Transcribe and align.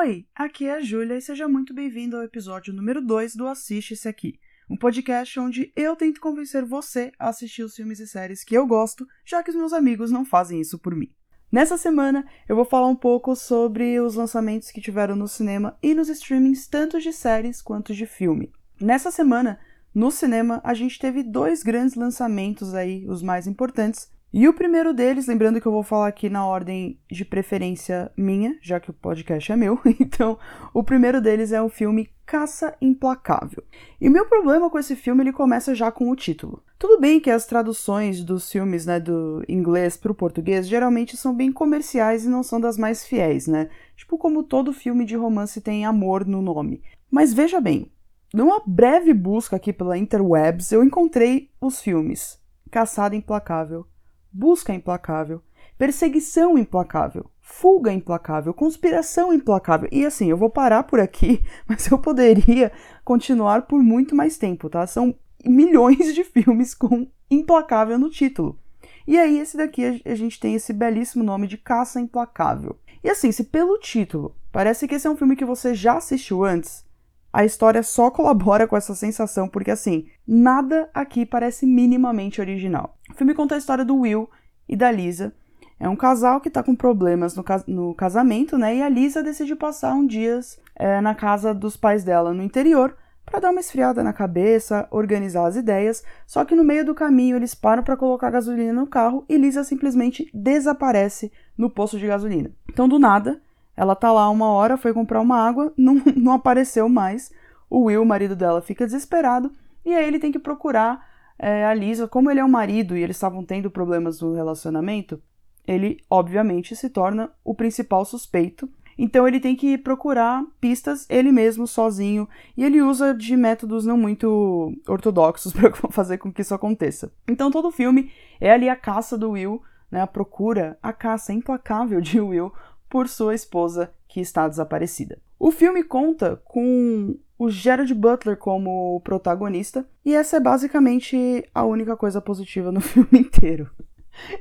Oi, 0.00 0.28
aqui 0.32 0.66
é 0.66 0.74
a 0.74 0.80
Júlia 0.80 1.16
e 1.16 1.20
seja 1.20 1.48
muito 1.48 1.74
bem-vindo 1.74 2.16
ao 2.16 2.22
episódio 2.22 2.72
número 2.72 3.04
2 3.04 3.34
do 3.34 3.48
Assiste 3.48 3.94
Esse 3.94 4.08
Aqui, 4.08 4.38
um 4.70 4.76
podcast 4.76 5.40
onde 5.40 5.72
eu 5.74 5.96
tento 5.96 6.20
convencer 6.20 6.64
você 6.64 7.10
a 7.18 7.30
assistir 7.30 7.64
os 7.64 7.74
filmes 7.74 7.98
e 7.98 8.06
séries 8.06 8.44
que 8.44 8.54
eu 8.54 8.64
gosto, 8.64 9.04
já 9.26 9.42
que 9.42 9.50
os 9.50 9.56
meus 9.56 9.72
amigos 9.72 10.12
não 10.12 10.24
fazem 10.24 10.60
isso 10.60 10.78
por 10.78 10.94
mim. 10.94 11.10
Nessa 11.50 11.76
semana, 11.76 12.24
eu 12.48 12.54
vou 12.54 12.64
falar 12.64 12.86
um 12.86 12.94
pouco 12.94 13.34
sobre 13.34 13.98
os 13.98 14.14
lançamentos 14.14 14.70
que 14.70 14.80
tiveram 14.80 15.16
no 15.16 15.26
cinema 15.26 15.76
e 15.82 15.92
nos 15.94 16.08
streamings, 16.08 16.68
tanto 16.68 17.00
de 17.00 17.12
séries 17.12 17.60
quanto 17.60 17.92
de 17.92 18.06
filme. 18.06 18.52
Nessa 18.80 19.10
semana, 19.10 19.58
no 19.92 20.12
cinema, 20.12 20.60
a 20.62 20.74
gente 20.74 20.96
teve 20.96 21.24
dois 21.24 21.64
grandes 21.64 21.96
lançamentos 21.96 22.72
aí, 22.72 23.04
os 23.08 23.20
mais 23.20 23.48
importantes, 23.48 24.08
e 24.32 24.46
o 24.46 24.52
primeiro 24.52 24.92
deles, 24.92 25.26
lembrando 25.26 25.58
que 25.58 25.66
eu 25.66 25.72
vou 25.72 25.82
falar 25.82 26.08
aqui 26.08 26.28
na 26.28 26.44
ordem 26.44 27.00
de 27.10 27.24
preferência 27.24 28.12
minha, 28.14 28.58
já 28.60 28.78
que 28.78 28.90
o 28.90 28.94
podcast 28.94 29.50
é 29.50 29.56
meu, 29.56 29.80
então 29.98 30.38
o 30.74 30.82
primeiro 30.82 31.20
deles 31.20 31.50
é 31.50 31.62
o 31.62 31.70
filme 31.70 32.10
Caça 32.26 32.76
Implacável. 32.78 33.64
E 33.98 34.06
o 34.06 34.12
meu 34.12 34.26
problema 34.26 34.68
com 34.68 34.78
esse 34.78 34.94
filme 34.94 35.22
ele 35.22 35.32
começa 35.32 35.74
já 35.74 35.90
com 35.90 36.10
o 36.10 36.16
título. 36.16 36.62
Tudo 36.78 37.00
bem 37.00 37.18
que 37.18 37.30
as 37.30 37.46
traduções 37.46 38.22
dos 38.22 38.52
filmes, 38.52 38.84
né, 38.84 39.00
do 39.00 39.42
inglês 39.48 39.96
para 39.96 40.12
o 40.12 40.14
português 40.14 40.68
geralmente 40.68 41.16
são 41.16 41.34
bem 41.34 41.50
comerciais 41.50 42.26
e 42.26 42.28
não 42.28 42.42
são 42.42 42.60
das 42.60 42.76
mais 42.76 43.06
fiéis, 43.06 43.46
né? 43.46 43.70
Tipo 43.96 44.18
como 44.18 44.42
todo 44.42 44.74
filme 44.74 45.06
de 45.06 45.16
romance 45.16 45.58
tem 45.62 45.86
amor 45.86 46.26
no 46.26 46.42
nome. 46.42 46.82
Mas 47.10 47.32
veja 47.32 47.62
bem, 47.62 47.90
numa 48.34 48.62
breve 48.66 49.14
busca 49.14 49.56
aqui 49.56 49.72
pela 49.72 49.96
interwebs, 49.96 50.70
eu 50.70 50.84
encontrei 50.84 51.50
os 51.58 51.80
filmes 51.80 52.38
Caçada 52.70 53.16
Implacável, 53.16 53.86
busca 54.32 54.72
implacável, 54.72 55.42
perseguição 55.76 56.58
implacável, 56.58 57.30
fuga 57.40 57.92
implacável, 57.92 58.52
conspiração 58.52 59.32
implacável. 59.32 59.88
E 59.90 60.04
assim, 60.04 60.28
eu 60.28 60.36
vou 60.36 60.50
parar 60.50 60.82
por 60.82 61.00
aqui, 61.00 61.42
mas 61.66 61.90
eu 61.90 61.98
poderia 61.98 62.72
continuar 63.04 63.62
por 63.62 63.82
muito 63.82 64.14
mais 64.14 64.36
tempo, 64.36 64.68
tá? 64.68 64.86
São 64.86 65.14
milhões 65.44 66.14
de 66.14 66.24
filmes 66.24 66.74
com 66.74 67.06
implacável 67.30 67.98
no 67.98 68.10
título. 68.10 68.58
E 69.06 69.18
aí, 69.18 69.38
esse 69.38 69.56
daqui 69.56 70.02
a 70.04 70.14
gente 70.14 70.38
tem 70.38 70.54
esse 70.54 70.72
belíssimo 70.72 71.24
nome 71.24 71.46
de 71.46 71.56
Caça 71.56 71.98
Implacável. 71.98 72.78
E 73.02 73.08
assim, 73.08 73.32
se 73.32 73.44
pelo 73.44 73.78
título 73.78 74.34
parece 74.52 74.86
que 74.88 74.96
esse 74.96 75.06
é 75.06 75.10
um 75.10 75.16
filme 75.16 75.36
que 75.36 75.44
você 75.44 75.74
já 75.74 75.96
assistiu 75.96 76.44
antes, 76.44 76.84
a 77.32 77.44
história 77.44 77.82
só 77.82 78.10
colabora 78.12 78.66
com 78.66 78.76
essa 78.76 78.94
sensação, 78.94 79.48
porque 79.48 79.70
assim, 79.70 80.06
nada 80.26 80.88
aqui 80.92 81.24
parece 81.26 81.66
minimamente 81.66 82.40
original. 82.40 82.96
O 83.10 83.14
filme 83.14 83.34
conta 83.34 83.54
a 83.54 83.58
história 83.58 83.84
do 83.84 83.96
Will 83.96 84.28
e 84.68 84.76
da 84.76 84.90
Lisa. 84.90 85.32
É 85.80 85.88
um 85.88 85.96
casal 85.96 86.40
que 86.40 86.50
tá 86.50 86.62
com 86.62 86.74
problemas 86.74 87.36
no, 87.36 87.44
cas 87.44 87.64
no 87.66 87.94
casamento, 87.94 88.58
né? 88.58 88.76
E 88.76 88.82
a 88.82 88.88
Lisa 88.88 89.22
decide 89.22 89.54
passar 89.54 89.94
um 89.94 90.06
dias 90.06 90.58
é, 90.74 91.00
na 91.00 91.14
casa 91.14 91.54
dos 91.54 91.76
pais 91.76 92.02
dela 92.02 92.34
no 92.34 92.42
interior 92.42 92.96
para 93.24 93.40
dar 93.40 93.50
uma 93.50 93.60
esfriada 93.60 94.02
na 94.02 94.12
cabeça, 94.12 94.88
organizar 94.90 95.46
as 95.46 95.54
ideias. 95.54 96.02
Só 96.26 96.44
que 96.44 96.56
no 96.56 96.64
meio 96.64 96.84
do 96.84 96.94
caminho 96.94 97.36
eles 97.36 97.54
param 97.54 97.82
para 97.82 97.96
colocar 97.96 98.30
gasolina 98.30 98.72
no 98.72 98.86
carro 98.86 99.24
e 99.28 99.36
Lisa 99.36 99.62
simplesmente 99.62 100.28
desaparece 100.32 101.30
no 101.56 101.70
posto 101.70 101.98
de 101.98 102.06
gasolina. 102.06 102.50
Então, 102.68 102.88
do 102.88 102.98
nada, 102.98 103.40
ela 103.78 103.94
tá 103.94 104.10
lá 104.10 104.28
uma 104.28 104.48
hora, 104.48 104.76
foi 104.76 104.92
comprar 104.92 105.20
uma 105.20 105.38
água, 105.38 105.72
não, 105.78 106.02
não 106.16 106.32
apareceu 106.32 106.88
mais. 106.88 107.30
O 107.70 107.84
Will, 107.84 108.02
o 108.02 108.06
marido 108.06 108.34
dela, 108.34 108.60
fica 108.60 108.84
desesperado 108.84 109.52
e 109.84 109.94
aí 109.94 110.04
ele 110.04 110.18
tem 110.18 110.32
que 110.32 110.38
procurar 110.38 111.06
é, 111.38 111.64
a 111.64 111.72
Lisa. 111.72 112.08
Como 112.08 112.28
ele 112.28 112.40
é 112.40 112.44
o 112.44 112.48
marido 112.48 112.96
e 112.96 113.02
eles 113.02 113.14
estavam 113.14 113.44
tendo 113.44 113.70
problemas 113.70 114.20
no 114.20 114.34
relacionamento, 114.34 115.22
ele 115.64 115.98
obviamente 116.10 116.74
se 116.74 116.90
torna 116.90 117.30
o 117.44 117.54
principal 117.54 118.04
suspeito. 118.04 118.68
Então 118.98 119.28
ele 119.28 119.38
tem 119.38 119.54
que 119.54 119.78
procurar 119.78 120.44
pistas 120.60 121.06
ele 121.08 121.30
mesmo, 121.30 121.64
sozinho, 121.64 122.28
e 122.56 122.64
ele 122.64 122.82
usa 122.82 123.14
de 123.14 123.36
métodos 123.36 123.86
não 123.86 123.96
muito 123.96 124.72
ortodoxos 124.88 125.52
para 125.54 125.70
fazer 125.92 126.18
com 126.18 126.32
que 126.32 126.42
isso 126.42 126.54
aconteça. 126.54 127.12
Então 127.28 127.48
todo 127.48 127.68
o 127.68 127.72
filme 127.72 128.10
é 128.40 128.50
ali 128.50 128.68
a 128.68 128.74
caça 128.74 129.16
do 129.16 129.30
Will, 129.30 129.62
né, 129.88 130.00
a 130.00 130.06
procura, 130.06 130.76
a 130.82 130.92
caça 130.92 131.32
implacável 131.32 132.00
de 132.00 132.18
Will 132.20 132.52
por 132.88 133.08
sua 133.08 133.34
esposa 133.34 133.92
que 134.06 134.20
está 134.20 134.48
desaparecida. 134.48 135.18
O 135.38 135.50
filme 135.50 135.82
conta 135.82 136.40
com 136.44 137.16
o 137.38 137.48
Gerard 137.48 137.92
Butler 137.94 138.36
como 138.36 139.00
protagonista, 139.02 139.88
e 140.04 140.14
essa 140.14 140.38
é 140.38 140.40
basicamente 140.40 141.48
a 141.54 141.64
única 141.64 141.96
coisa 141.96 142.20
positiva 142.20 142.72
no 142.72 142.80
filme 142.82 143.20
inteiro. 143.20 143.70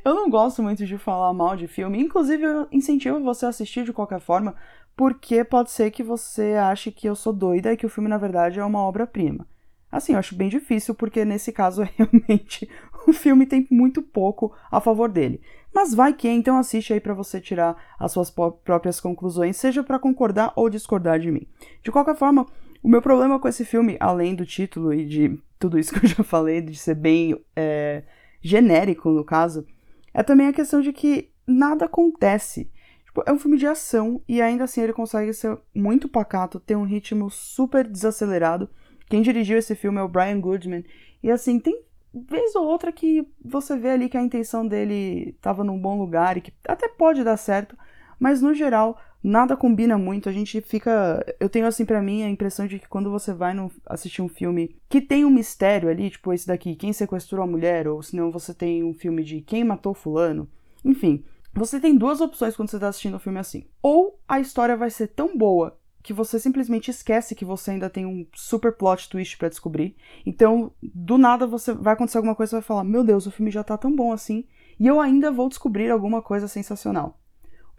Eu 0.04 0.16
não 0.16 0.30
gosto 0.30 0.64
muito 0.64 0.86
de 0.86 0.98
falar 0.98 1.32
mal 1.34 1.56
de 1.56 1.68
filme, 1.68 2.02
inclusive 2.02 2.44
eu 2.44 2.68
incentivo 2.72 3.22
você 3.22 3.46
a 3.46 3.50
assistir 3.50 3.84
de 3.84 3.94
qualquer 3.94 4.20
forma, 4.20 4.56
porque 4.96 5.44
pode 5.44 5.70
ser 5.70 5.92
que 5.92 6.02
você 6.02 6.54
ache 6.56 6.92
que 6.92 7.08
eu 7.08 7.16
sou 7.16 7.32
doida 7.32 7.72
e 7.72 7.78
que 7.78 7.86
o 7.86 7.90
filme 7.90 8.10
na 8.10 8.18
verdade 8.18 8.60
é 8.60 8.66
uma 8.66 8.82
obra-prima. 8.82 9.46
Assim, 9.92 10.14
eu 10.14 10.20
acho 10.20 10.36
bem 10.36 10.50
difícil, 10.50 10.96
porque 10.96 11.24
nesse 11.24 11.52
caso 11.52 11.84
realmente 11.96 12.68
o 13.08 13.14
filme 13.14 13.46
tem 13.46 13.68
muito 13.70 14.02
pouco 14.02 14.54
a 14.72 14.82
favor 14.82 15.10
dele. 15.10 15.40
Mas 15.78 15.94
vai 15.94 16.12
que, 16.12 16.28
então 16.28 16.58
assiste 16.58 16.92
aí 16.92 17.00
para 17.00 17.14
você 17.14 17.40
tirar 17.40 17.78
as 18.00 18.12
suas 18.12 18.32
próprias 18.32 19.00
conclusões, 19.00 19.58
seja 19.58 19.84
para 19.84 20.00
concordar 20.00 20.52
ou 20.56 20.72
discordar 20.72 21.20
de 21.20 21.32
mim. 21.32 21.46
De 21.84 21.92
qualquer 21.92 22.16
forma, 22.16 22.48
o 22.82 22.90
meu 22.90 23.00
problema 23.00 23.40
com 23.40 23.48
esse 23.48 23.64
filme, 23.64 23.96
além 24.00 24.34
do 24.34 24.44
título 24.44 24.92
e 24.92 25.06
de 25.06 25.40
tudo 25.60 25.78
isso 25.78 25.94
que 25.94 26.04
eu 26.04 26.10
já 26.10 26.24
falei, 26.24 26.62
de 26.62 26.76
ser 26.76 26.96
bem 26.96 27.40
é, 27.56 28.02
genérico 28.42 29.12
no 29.12 29.24
caso, 29.24 29.68
é 30.12 30.24
também 30.24 30.48
a 30.48 30.54
questão 30.54 30.82
de 30.82 30.92
que 30.92 31.30
nada 31.46 31.86
acontece. 31.86 32.72
Tipo, 33.06 33.22
é 33.28 33.32
um 33.32 33.38
filme 33.38 33.56
de 33.56 33.68
ação 33.68 34.20
e 34.28 34.42
ainda 34.42 34.64
assim 34.64 34.82
ele 34.82 34.94
consegue 34.94 35.32
ser 35.32 35.60
muito 35.76 36.10
pacato, 36.10 36.60
ter 36.60 36.76
um 36.76 36.86
ritmo 36.86 37.30
super 37.30 37.88
desacelerado. 37.88 38.68
Quem 39.08 39.22
dirigiu 39.22 39.60
esse 39.60 39.76
filme 39.76 40.00
é 40.00 40.02
o 40.02 40.10
Brian 40.10 40.40
Goodman. 40.40 40.84
E 41.22 41.30
assim, 41.30 41.60
tem 41.60 41.84
vez 42.28 42.56
ou 42.56 42.66
outra 42.66 42.92
que 42.92 43.28
você 43.44 43.78
vê 43.78 43.92
ali 43.92 44.10
que 44.10 44.18
a 44.18 44.22
intenção 44.22 44.68
dele 44.68 45.30
estava 45.36 45.64
num 45.64 45.80
bom 45.80 45.98
lugar 45.98 46.38
e 46.38 46.42
que 46.42 46.54
até 46.68 46.88
pode 46.88 47.24
dar 47.24 47.38
certo, 47.38 47.78
mas 48.20 48.42
no 48.42 48.54
geral 48.54 49.00
nada 49.24 49.58
combina 49.58 49.98
muito. 49.98 50.30
A 50.30 50.32
gente 50.32 50.62
fica, 50.62 51.24
eu 51.40 51.50
tenho 51.50 51.66
assim 51.66 51.86
para 51.86 52.02
mim 52.02 52.24
a 52.24 52.30
impressão 52.30 52.68
de 52.68 52.80
que 52.80 52.88
quando 52.88 53.12
você 53.12 53.34
vai 53.34 53.54
no, 53.54 53.72
assistir 53.86 54.22
um 54.22 54.30
filme 54.30 54.76
que 54.88 55.02
tem 55.02 55.26
um 55.26 55.30
mistério 55.30 55.90
ali, 55.90 56.10
tipo 56.10 56.32
esse 56.34 56.48
daqui, 56.48 56.76
quem 56.76 56.94
sequestrou 56.94 57.44
a 57.44 57.48
mulher, 57.48 57.88
ou 57.88 58.02
se 58.02 58.16
não 58.16 58.32
você 58.32 58.54
tem 58.54 58.84
um 58.84 58.94
filme 58.94 59.24
de 59.24 59.42
quem 59.42 59.64
matou 59.64 59.94
fulano, 59.94 60.50
enfim, 60.84 61.24
você 61.54 61.80
tem 61.80 61.96
duas 61.98 62.22
opções 62.22 62.56
quando 62.56 62.70
você 62.70 62.78
está 62.78 62.88
assistindo 62.88 63.16
um 63.16 63.20
filme 63.20 63.40
assim. 63.40 63.66
Ou 63.82 64.20
a 64.28 64.40
história 64.40 64.78
vai 64.78 64.90
ser 64.90 65.08
tão 65.08 65.36
boa 65.36 65.78
que 66.08 66.14
você 66.14 66.40
simplesmente 66.40 66.90
esquece 66.90 67.36
que 67.36 67.44
você 67.44 67.72
ainda 67.72 67.90
tem 67.90 68.06
um 68.06 68.26
super 68.34 68.72
plot 68.72 69.10
twist 69.10 69.38
para 69.38 69.50
descobrir. 69.50 69.94
Então, 70.26 70.72
do 70.82 71.18
nada 71.18 71.46
você 71.46 71.74
vai 71.74 71.96
acontecer 71.96 72.18
alguma 72.18 72.34
coisa 72.34 72.56
e 72.56 72.60
vai 72.60 72.62
falar: 72.62 72.86
"Meu 72.86 73.04
Deus, 73.04 73.28
o 73.28 73.32
filme 73.32 73.52
já 73.52 73.62
tá 73.62 73.78
tão 73.78 73.94
bom 73.94 74.14
assim, 74.14 74.46
e 74.80 74.88
eu 74.88 75.02
ainda 75.02 75.30
vou 75.30 75.50
descobrir 75.50 75.92
alguma 75.92 76.22
coisa 76.22 76.48
sensacional". 76.48 77.20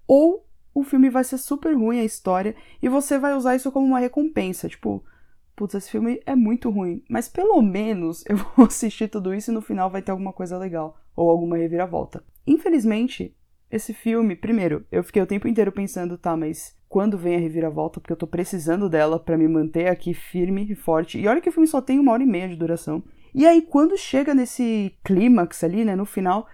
Ou 0.06 0.46
o 0.74 0.82
filme 0.82 1.08
vai 1.08 1.24
ser 1.24 1.38
super 1.38 1.74
ruim 1.74 2.00
a 2.00 2.04
história 2.04 2.54
e 2.82 2.88
você 2.90 3.18
vai 3.18 3.34
usar 3.34 3.56
isso 3.56 3.72
como 3.72 3.86
uma 3.86 3.98
recompensa, 3.98 4.68
tipo, 4.68 5.02
putz, 5.56 5.74
esse 5.74 5.90
filme 5.90 6.20
é 6.26 6.36
muito 6.36 6.68
ruim, 6.68 7.02
mas 7.08 7.30
pelo 7.30 7.62
menos 7.62 8.22
eu 8.28 8.36
vou 8.54 8.66
assistir 8.66 9.08
tudo 9.08 9.32
isso 9.32 9.50
e 9.50 9.54
no 9.54 9.62
final 9.62 9.88
vai 9.88 10.02
ter 10.02 10.10
alguma 10.10 10.34
coisa 10.34 10.58
legal 10.58 11.00
ou 11.16 11.30
alguma 11.30 11.56
reviravolta. 11.56 12.22
Infelizmente, 12.46 13.34
esse 13.70 13.94
filme, 13.94 14.36
primeiro, 14.36 14.84
eu 14.92 15.02
fiquei 15.02 15.22
o 15.22 15.26
tempo 15.26 15.48
inteiro 15.48 15.72
pensando, 15.72 16.18
tá, 16.18 16.36
mas 16.36 16.77
quando 16.88 17.18
vem 17.18 17.36
a 17.36 17.38
reviravolta, 17.38 18.00
porque 18.00 18.12
eu 18.12 18.16
tô 18.16 18.26
precisando 18.26 18.88
dela 18.88 19.18
para 19.18 19.36
me 19.36 19.46
manter 19.46 19.88
aqui 19.88 20.14
firme 20.14 20.66
e 20.70 20.74
forte. 20.74 21.18
E 21.18 21.28
olha 21.28 21.40
que 21.40 21.48
o 21.48 21.52
filme 21.52 21.66
só 21.66 21.80
tem 21.80 21.98
uma 21.98 22.12
hora 22.12 22.22
e 22.22 22.26
meia 22.26 22.48
de 22.48 22.56
duração. 22.56 23.02
E 23.34 23.46
aí, 23.46 23.60
quando 23.60 23.96
chega 23.96 24.34
nesse 24.34 24.94
clímax 25.04 25.62
ali, 25.62 25.84
né, 25.84 25.94
no 25.94 26.06
final, 26.06 26.46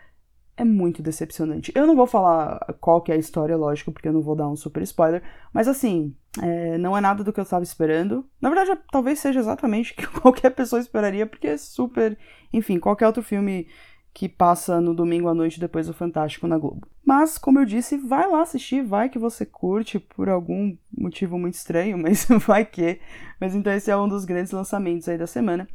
é 0.57 0.65
muito 0.65 1.03
decepcionante. 1.03 1.73
Eu 1.75 1.87
não 1.87 1.97
vou 1.97 2.07
falar 2.07 2.59
qual 2.81 3.01
que 3.01 3.13
é 3.13 3.15
a 3.15 3.19
história, 3.19 3.57
lógico, 3.57 3.93
porque 3.93 4.09
eu 4.09 4.13
não 4.13 4.23
vou 4.23 4.37
dar 4.37 4.49
um 4.49 4.57
super 4.57 4.83
spoiler, 4.83 5.23
mas 5.53 5.69
assim, 5.69 6.15
é, 6.43 6.79
não 6.79 6.97
é 6.97 7.01
nada 7.01 7.25
do 7.25 7.33
que 7.33 7.41
eu 7.41 7.45
estava 7.45 7.65
esperando. 7.65 8.25
Na 8.41 8.51
verdade, 8.51 8.79
talvez 8.91 9.19
seja 9.19 9.41
exatamente 9.41 9.93
o 9.95 9.97
que 9.97 10.07
qualquer 10.21 10.51
pessoa 10.51 10.81
esperaria, 10.81 11.27
porque 11.27 11.49
é 11.49 11.57
super. 11.57 12.19
Enfim, 12.53 12.79
qualquer 12.79 13.07
outro 13.07 13.23
filme 13.23 13.67
que 14.15 14.29
passa 14.29 14.81
no 14.81 14.95
domingo 14.95 15.29
à 15.29 15.35
noite 15.35 15.59
depois 15.59 15.89
do 15.89 15.93
Fantástico 15.93 16.47
na 16.47 16.57
Globo. 16.57 16.87
Mas, 17.05 17.37
como 17.37 17.59
eu 17.59 17.65
disse, 17.65 17.99
vai 17.99 18.31
lá 18.31 18.43
assistir, 18.43 18.81
vai 18.81 19.09
que 19.09 19.19
você 19.19 19.45
curte 19.45 19.99
por 19.99 20.29
algum 20.29 20.77
motivo 20.97 21.37
muito 21.37 21.55
estranho, 21.55 21.99
mas 21.99 22.25
vai 22.47 22.65
que. 22.65 23.01
Mas 23.41 23.57
então 23.57 23.73
esse 23.73 23.91
é 23.91 23.97
um 23.97 24.09
dos 24.09 24.25
grandes 24.25 24.53
lançamentos 24.53 25.09
aí 25.09 25.19
da 25.19 25.27
semana. 25.27 25.69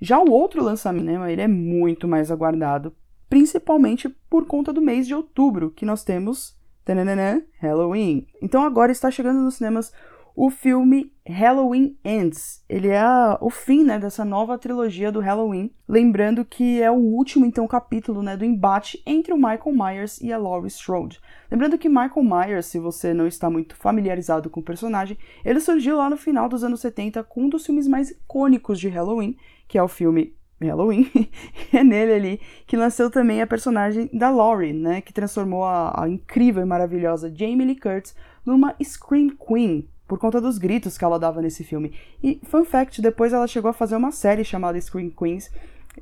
Já 0.00 0.18
o 0.20 0.30
outro 0.30 0.62
lançamento, 0.62 1.06
né, 1.06 1.32
ele 1.32 1.40
é 1.40 1.48
muito 1.48 2.06
mais 2.06 2.30
aguardado, 2.30 2.94
principalmente 3.28 4.08
por 4.28 4.44
conta 4.44 4.72
do 4.72 4.82
mês 4.82 5.06
de 5.06 5.14
outubro, 5.14 5.70
que 5.70 5.86
nós 5.86 6.04
temos 6.04 6.56
tananana, 6.84 7.42
Halloween. 7.58 8.26
Então 8.40 8.62
agora 8.62 8.92
está 8.92 9.10
chegando 9.10 9.40
nos 9.40 9.56
cinemas 9.56 9.92
o 10.40 10.50
filme 10.50 11.12
Halloween 11.26 11.98
Ends. 12.04 12.64
Ele 12.68 12.86
é 12.86 13.02
o 13.40 13.50
fim, 13.50 13.82
né, 13.82 13.98
dessa 13.98 14.24
nova 14.24 14.56
trilogia 14.56 15.10
do 15.10 15.18
Halloween, 15.18 15.68
lembrando 15.88 16.44
que 16.44 16.80
é 16.80 16.88
o 16.88 16.94
último 16.94 17.44
então 17.44 17.66
capítulo, 17.66 18.22
né, 18.22 18.36
do 18.36 18.44
embate 18.44 19.02
entre 19.04 19.32
o 19.32 19.36
Michael 19.36 19.72
Myers 19.72 20.20
e 20.20 20.32
a 20.32 20.38
Laurie 20.38 20.68
Strode. 20.68 21.20
Lembrando 21.50 21.76
que 21.76 21.88
Michael 21.88 22.22
Myers, 22.22 22.66
se 22.66 22.78
você 22.78 23.12
não 23.12 23.26
está 23.26 23.50
muito 23.50 23.74
familiarizado 23.74 24.48
com 24.48 24.60
o 24.60 24.64
personagem, 24.64 25.18
ele 25.44 25.58
surgiu 25.58 25.96
lá 25.96 26.08
no 26.08 26.16
final 26.16 26.48
dos 26.48 26.62
anos 26.62 26.80
70 26.82 27.24
com 27.24 27.46
um 27.46 27.48
dos 27.48 27.66
filmes 27.66 27.88
mais 27.88 28.10
icônicos 28.10 28.78
de 28.78 28.88
Halloween, 28.88 29.36
que 29.66 29.76
é 29.76 29.82
o 29.82 29.88
filme 29.88 30.36
Halloween, 30.60 31.10
é 31.74 31.82
nele 31.82 32.12
ali 32.12 32.40
que 32.64 32.76
nasceu 32.76 33.10
também 33.10 33.42
a 33.42 33.46
personagem 33.46 34.08
da 34.12 34.30
Laurie, 34.30 34.72
né, 34.72 35.00
que 35.00 35.12
transformou 35.12 35.64
a, 35.64 36.04
a 36.04 36.08
incrível 36.08 36.62
e 36.62 36.66
maravilhosa 36.66 37.28
Jamie 37.34 37.66
Lee 37.66 37.80
Curtis 37.80 38.14
numa 38.46 38.76
Scream 38.80 39.30
Queen, 39.30 39.88
por 40.08 40.18
conta 40.18 40.40
dos 40.40 40.56
gritos 40.56 40.96
que 40.96 41.04
ela 41.04 41.18
dava 41.18 41.42
nesse 41.42 41.62
filme. 41.62 41.92
E, 42.22 42.40
fun 42.44 42.64
fact, 42.64 43.02
depois 43.02 43.32
ela 43.32 43.46
chegou 43.46 43.68
a 43.68 43.74
fazer 43.74 43.94
uma 43.94 44.10
série 44.10 44.42
chamada 44.42 44.80
Scream 44.80 45.10
Queens, 45.10 45.52